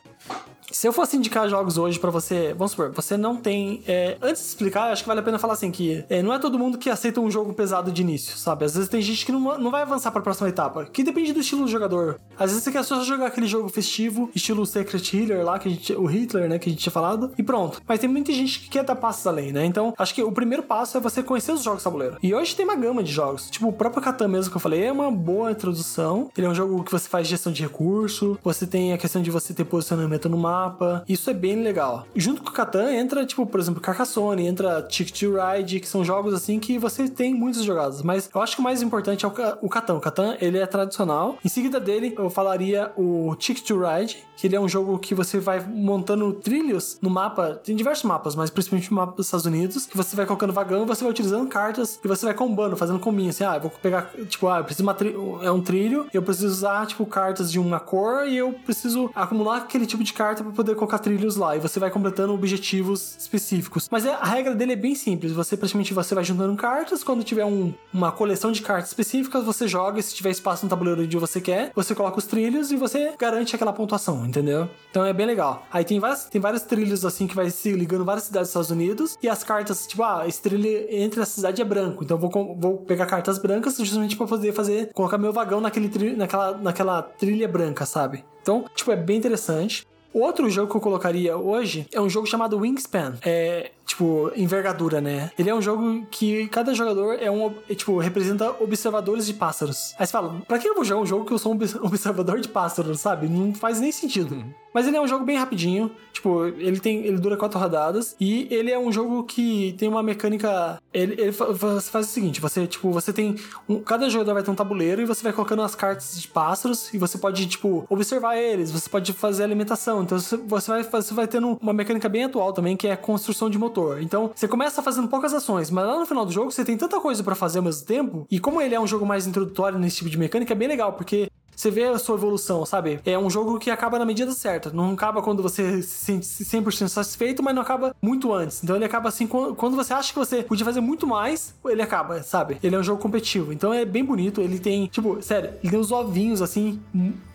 [0.71, 3.83] se eu fosse indicar jogos hoje pra você, vamos supor, você não tem.
[3.87, 6.39] é, antes de explicar, acho que vale a pena falar assim: que é, não é
[6.39, 8.65] todo mundo que aceita um jogo pesado de início, sabe?
[8.65, 11.39] Às vezes tem gente que não, não vai avançar pra próxima etapa, que depende do
[11.39, 12.19] estilo do jogador.
[12.37, 15.71] Às vezes você quer só jogar aquele jogo festivo, estilo Secret Hitler lá, que a
[15.71, 17.81] gente, o Hitler, né, que a gente tinha falado, e pronto.
[17.87, 19.65] Mas tem muita gente que quer dar passos além, né?
[19.65, 22.17] Então, acho que o primeiro passo é você conhecer os jogos tabuleiro.
[22.21, 23.49] E hoje tem uma gama de jogos.
[23.49, 26.29] Tipo, o próprio Catan mesmo que eu falei é uma boa introdução.
[26.37, 29.31] Ele é um jogo que você faz gestão de recurso, você tem a questão de
[29.31, 30.60] você ter posicionamento no mapa.
[31.07, 32.05] Isso é bem legal.
[32.15, 36.03] Junto com o Catan entra, tipo, por exemplo, Carcassonne, entra Ticket to Ride, que são
[36.03, 38.01] jogos assim que você tem muitas jogadas.
[38.01, 39.31] Mas eu acho que o mais importante é o
[39.61, 39.95] o Catan.
[39.95, 41.37] O Catan, ele é tradicional.
[41.43, 45.13] Em seguida dele, eu falaria o Ticket to Ride, que ele é um jogo que
[45.13, 47.59] você vai montando trilhos no mapa.
[47.63, 50.85] Tem diversos mapas, mas principalmente o mapa dos Estados Unidos, que você vai colocando vagão
[50.85, 53.29] você vai utilizando cartas e você vai combando, fazendo combinho.
[53.29, 54.95] Assim, ah, eu vou pegar, tipo, ah, eu preciso uma
[55.43, 59.57] é um trilho, eu preciso usar, tipo, cartas de uma cor e eu preciso acumular
[59.57, 61.55] aquele tipo de carta poder colocar trilhos lá.
[61.55, 63.87] E você vai completando objetivos específicos.
[63.91, 65.31] Mas é- a regra dele é bem simples.
[65.31, 67.03] Você praticamente você vai juntando cartas.
[67.03, 69.99] Quando tiver um- uma coleção de cartas específicas, você joga.
[69.99, 73.13] E se tiver espaço no tabuleiro onde você quer, você coloca os trilhos e você
[73.17, 74.69] garante aquela pontuação, entendeu?
[74.89, 75.65] Então é bem legal.
[75.71, 78.71] Aí tem várias, tem vários trilhos assim que vai se ligando várias cidades dos Estados
[78.71, 79.17] Unidos.
[79.21, 82.03] E as cartas, tipo, ah, esse trilho entre a cidade é branco.
[82.03, 82.29] Então vou,
[82.59, 87.01] vou pegar cartas brancas justamente para poder fazer, colocar meu vagão naquele trilho, naquela, naquela
[87.01, 88.23] trilha branca, sabe?
[88.41, 89.85] Então, tipo, é bem interessante.
[90.13, 93.17] Outro jogo que eu colocaria hoje é um jogo chamado Wingspan.
[93.23, 95.31] É, tipo, envergadura, né?
[95.37, 99.93] Ele é um jogo que cada jogador é um, é, tipo, representa observadores de pássaros.
[99.99, 101.75] Aí você fala, pra que eu vou jogar um jogo que eu sou um obs-
[101.81, 103.27] observador de pássaros, sabe?
[103.27, 104.43] Não faz nem sentido.
[104.73, 105.91] Mas ele é um jogo bem rapidinho.
[106.13, 107.03] Tipo, ele tem.
[107.05, 108.15] Ele dura quatro rodadas.
[108.21, 110.81] E ele é um jogo que tem uma mecânica.
[110.93, 113.35] Ele, ele fa- você faz o seguinte: você, tipo, você tem.
[113.67, 116.93] um- cada jogador vai ter um tabuleiro e você vai colocando as cartas de pássaros.
[116.93, 120.03] E você pode, tipo, observar eles, você pode fazer alimentação.
[120.03, 122.97] Então você você vai, você vai tendo uma mecânica bem atual também, que é a
[122.97, 123.80] construção de motor.
[123.99, 126.99] Então você começa fazendo poucas ações, mas lá no final do jogo você tem tanta
[126.99, 128.25] coisa pra fazer ao mesmo tempo.
[128.29, 130.93] E como ele é um jogo mais introdutório nesse tipo de mecânica, é bem legal,
[130.93, 131.29] porque
[131.61, 132.99] você vê a sua evolução, sabe?
[133.05, 134.71] É um jogo que acaba na medida certa.
[134.71, 138.63] Não acaba quando você se sente 100% satisfeito, mas não acaba muito antes.
[138.63, 142.23] Então ele acaba assim, quando você acha que você podia fazer muito mais, ele acaba,
[142.23, 142.57] sabe?
[142.63, 143.53] Ele é um jogo competitivo.
[143.53, 144.41] Então é bem bonito.
[144.41, 146.79] Ele tem, tipo, sério, ele tem os ovinhos, assim,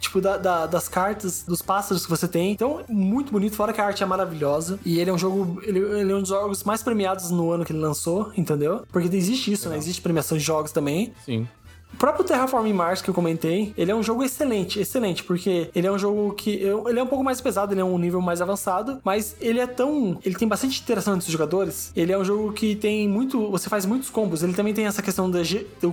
[0.00, 2.52] tipo, da- da- das cartas, dos pássaros que você tem.
[2.52, 4.78] Então, muito bonito, fora que a arte é maravilhosa.
[4.84, 7.64] E ele é um jogo, ele, ele é um dos jogos mais premiados no ano
[7.64, 8.84] que ele lançou, entendeu?
[8.90, 9.76] Porque existe isso, né?
[9.76, 11.12] Existe premiação de jogos também.
[11.24, 11.46] Sim.
[11.92, 15.86] O próprio Terraforming Mars que eu comentei, ele é um jogo excelente, excelente, porque ele
[15.86, 18.20] é um jogo que eu- ele é um pouco mais pesado, ele é um nível
[18.20, 21.92] mais avançado, mas ele é tão, ele tem bastante interação entre os jogadores.
[21.96, 24.42] Ele é um jogo que tem muito, você faz muitos combos.
[24.42, 25.38] Ele também tem essa questão da,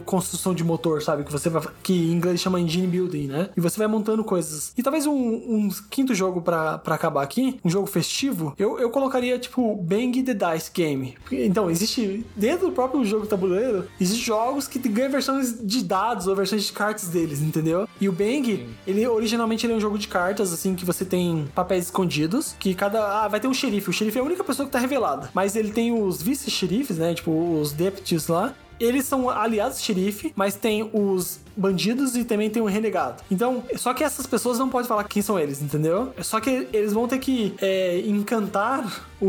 [0.05, 3.49] construção de motor, sabe, que você vai, que em inglês chama engine building, né?
[3.55, 4.73] E você vai montando coisas.
[4.77, 9.39] E talvez um, um quinto jogo pra acabar aqui, um jogo festivo, eu, eu colocaria
[9.39, 11.15] tipo Bang the Dice Game.
[11.31, 16.35] Então existe dentro do próprio jogo tabuleiro, existem jogos que ganham versões de dados ou
[16.35, 17.87] versões de cartas deles, entendeu?
[17.99, 21.47] E o Bang, ele originalmente ele é um jogo de cartas, assim, que você tem
[21.53, 23.23] papéis escondidos, que cada.
[23.23, 23.89] Ah, vai ter um xerife.
[23.89, 25.29] O xerife é a única pessoa que tá revelada.
[25.33, 27.13] Mas ele tem os vice-xerifes, né?
[27.13, 28.53] Tipo, os deputies lá.
[28.79, 33.23] Eles são aliados do xerife, mas tem os bandidos e também tem um renegado.
[33.29, 36.13] Então, só que essas pessoas não podem falar quem são eles, entendeu?
[36.21, 39.27] Só que eles vão ter que é, encantar o,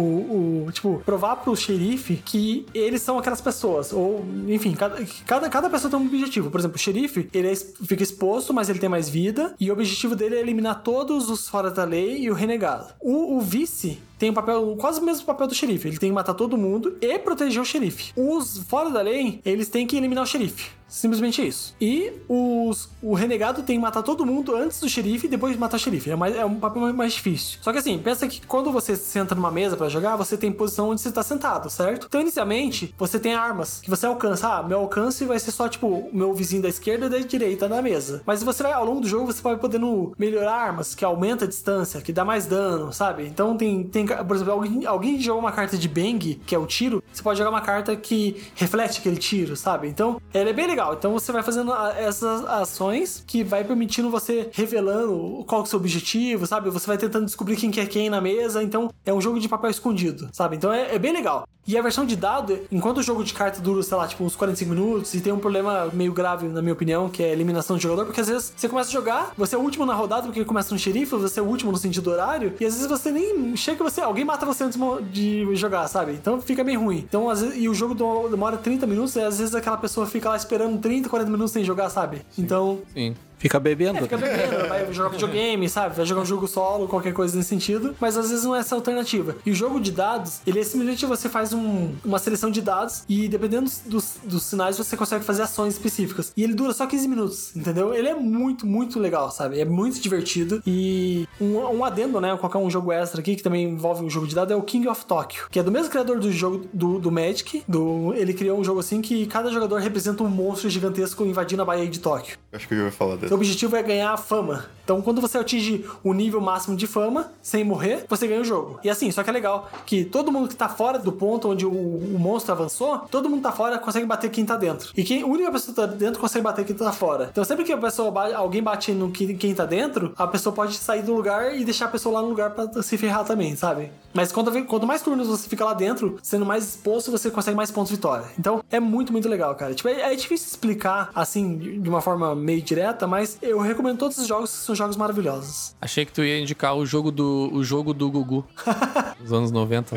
[0.66, 3.92] o, Tipo, provar pro xerife que eles são aquelas pessoas.
[3.92, 6.50] Ou, enfim, cada, cada, cada pessoa tem um objetivo.
[6.50, 9.54] Por exemplo, o xerife, ele é, fica exposto, mas ele tem mais vida.
[9.58, 12.92] E o objetivo dele é eliminar todos os fora da lei e o renegado.
[13.00, 15.88] O, o vice tem um papel, quase o mesmo papel do xerife.
[15.88, 18.12] Ele tem que matar todo mundo e proteger o xerife.
[18.16, 20.70] Os fora da lei, eles têm que eliminar o xerife.
[20.88, 21.74] Simplesmente isso.
[21.80, 25.76] E os, o renegado tem que matar todo mundo antes do xerife e depois matar
[25.76, 26.10] o xerife.
[26.10, 27.58] É, mais, é um papel mais difícil.
[27.62, 30.90] Só que assim, pensa que quando você senta numa mesa para jogar, você tem posição
[30.90, 32.06] onde você tá sentado, certo?
[32.06, 34.48] Então, inicialmente, você tem armas que você alcança.
[34.48, 37.68] Ah, meu alcance vai ser só, tipo, o meu vizinho da esquerda e da direita
[37.68, 38.22] da mesa.
[38.26, 41.48] Mas você vai, ao longo do jogo, você vai podendo melhorar armas, que aumenta a
[41.48, 43.26] distância, que dá mais dano, sabe?
[43.26, 46.66] Então tem, tem por exemplo, alguém, alguém joga uma carta de bang, que é o
[46.66, 49.88] tiro, você pode jogar uma carta que reflete aquele tiro, sabe?
[49.88, 50.94] Então, ela é bem legal.
[50.94, 55.78] Então você vai fazendo essas ações que vai permitindo você revelando qual é o seu
[55.78, 56.68] objetivo, sabe?
[56.70, 58.62] Você vai tentando descobrir quem que é quem na mesa.
[58.62, 60.56] Então é um jogo de papel escondido, sabe?
[60.56, 61.46] Então é, é bem legal.
[61.66, 64.36] E a versão de dado, enquanto o jogo de carta dura, sei lá, tipo uns
[64.36, 67.76] 45 minutos, e tem um problema meio grave, na minha opinião, que é a eliminação
[67.76, 70.24] de jogador, porque às vezes você começa a jogar, você é o último na rodada,
[70.26, 73.10] porque começa no xerife, você é o último no sentido horário, e às vezes você
[73.10, 74.78] nem chega você, alguém mata você antes
[75.10, 76.12] de jogar, sabe?
[76.12, 76.98] Então fica bem ruim.
[76.98, 77.94] Então, às vezes, e o jogo
[78.28, 81.64] demora 30 minutos, e às vezes aquela pessoa fica lá esperando 30, 40 minutos sem
[81.64, 82.22] jogar, sabe?
[82.30, 82.42] Sim.
[82.42, 82.78] Então.
[82.92, 83.14] Sim.
[83.38, 83.98] Fica bebendo.
[83.98, 85.96] É, fica bebendo, vai jogar videogame, sabe?
[85.96, 87.94] Vai jogar um jogo solo, qualquer coisa nesse sentido.
[88.00, 89.36] Mas às vezes não é essa alternativa.
[89.44, 93.04] E o jogo de dados, ele é simplesmente você faz um, uma seleção de dados
[93.08, 96.32] e dependendo dos, dos, sinais você consegue fazer ações específicas.
[96.36, 97.94] E ele dura só 15 minutos, entendeu?
[97.94, 99.60] Ele é muito, muito legal, sabe?
[99.60, 100.62] É muito divertido.
[100.66, 102.36] E um, um adendo, né?
[102.36, 104.88] Qualquer um jogo extra aqui que também envolve um jogo de dados é o King
[104.88, 107.62] of Tokyo, que é do mesmo criador do jogo do, do Magic.
[107.66, 111.64] Do, ele criou um jogo assim que cada jogador representa um monstro gigantesco invadindo a
[111.64, 112.38] Baía de Tóquio.
[112.52, 113.16] Acho que eu ia falar.
[113.30, 114.66] O objetivo é ganhar fama.
[114.84, 118.78] Então, quando você atinge o nível máximo de fama, sem morrer, você ganha o jogo.
[118.84, 121.64] E assim, só que é legal que todo mundo que tá fora do ponto onde
[121.64, 124.90] o, o monstro avançou, todo mundo tá fora consegue bater quem tá dentro.
[124.96, 127.28] E quem, a única pessoa que tá dentro consegue bater quem tá fora.
[127.30, 130.74] Então, sempre que a pessoa alguém bate no que, quem tá dentro, a pessoa pode
[130.74, 133.90] sair do lugar e deixar a pessoa lá no lugar para se ferrar também, sabe?
[134.12, 137.70] Mas quanto, quanto mais turnos você fica lá dentro, sendo mais exposto, você consegue mais
[137.70, 138.26] pontos de vitória.
[138.38, 139.74] Então, é muito, muito legal, cara.
[139.74, 144.18] Tipo, é, é difícil explicar assim, de uma forma meio direta, mas eu recomendo todos
[144.18, 145.74] os jogos que são jogos maravilhosos.
[145.80, 148.46] Achei que tu ia indicar o jogo do, o jogo do Gugu.
[149.20, 149.96] dos anos 90.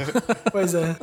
[0.52, 0.96] pois é.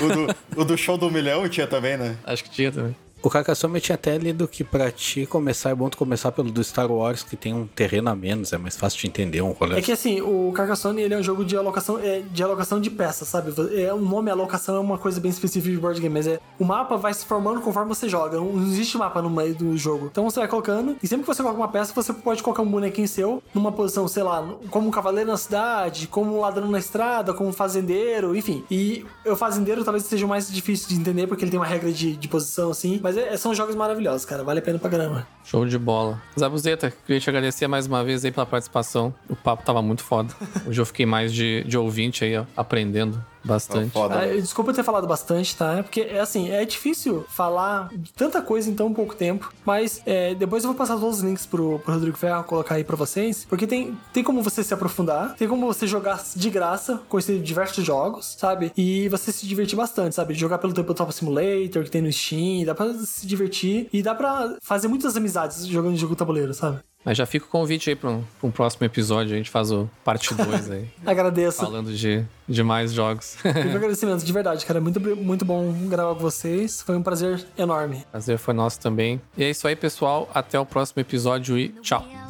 [0.00, 2.16] o, do, o do show do milhão tinha também, né?
[2.24, 2.94] Acho que tinha também.
[3.22, 6.62] O Carcassonne tinha até lido que pra ti começar é bom tu começar pelo do
[6.62, 9.78] Star Wars, que tem um terreno a menos, é mais fácil de entender um rolê.
[9.78, 12.90] É que assim, o Carcassonne ele é um jogo de alocação, é, de alocação de
[12.90, 13.52] peças, sabe?
[13.74, 16.64] É, o nome alocação é uma coisa bem específica de board game, mas é o
[16.64, 18.36] mapa vai se formando conforme você joga.
[18.38, 20.08] Não existe mapa no meio do jogo.
[20.10, 22.70] Então você vai colocando, e sempre que você coloca uma peça, você pode colocar um
[22.70, 26.78] bonequinho seu numa posição, sei lá, como um cavaleiro na cidade, como um ladrão na
[26.78, 28.64] estrada, como um fazendeiro, enfim.
[28.70, 31.90] E o fazendeiro talvez seja o mais difícil de entender, porque ele tem uma regra
[31.90, 34.44] de, de posição assim, mas é, são jogos maravilhosos cara.
[34.44, 35.26] Vale a pena pra caramba.
[35.42, 36.20] Show de bola.
[36.38, 39.14] Zabuzeta, queria te agradecer mais uma vez aí pela participação.
[39.28, 40.34] O papo tava muito foda.
[40.66, 43.24] Hoje eu fiquei mais de, de ouvinte aí, ó, aprendendo.
[43.48, 43.92] Bastante.
[43.96, 45.82] Ah, desculpa ter falado bastante, tá?
[45.82, 50.34] Porque, é assim, é difícil falar de tanta coisa em tão pouco tempo, mas é,
[50.34, 53.46] depois eu vou passar todos os links pro, pro Rodrigo Ferro colocar aí pra vocês,
[53.48, 57.84] porque tem, tem como você se aprofundar, tem como você jogar de graça, conhecer diversos
[57.84, 58.70] jogos, sabe?
[58.76, 60.34] E você se divertir bastante, sabe?
[60.34, 64.56] Jogar pelo Tabletop Simulator, que tem no Steam, dá pra se divertir e dá pra
[64.60, 66.80] fazer muitas amizades jogando jogo tabuleiro, sabe?
[67.08, 69.32] Mas já fica o convite aí para um, um, próximo episódio.
[69.32, 70.88] A gente faz o parte 2 aí.
[71.06, 71.56] Agradeço.
[71.56, 73.34] Falando de, de mais jogos.
[73.36, 74.78] Fico agradecimento, de verdade, cara.
[74.78, 76.82] Muito, muito bom gravar com vocês.
[76.82, 78.04] Foi um prazer enorme.
[78.10, 79.18] Prazer foi nosso também.
[79.38, 80.28] E é isso aí, pessoal.
[80.34, 82.27] Até o próximo episódio e tchau.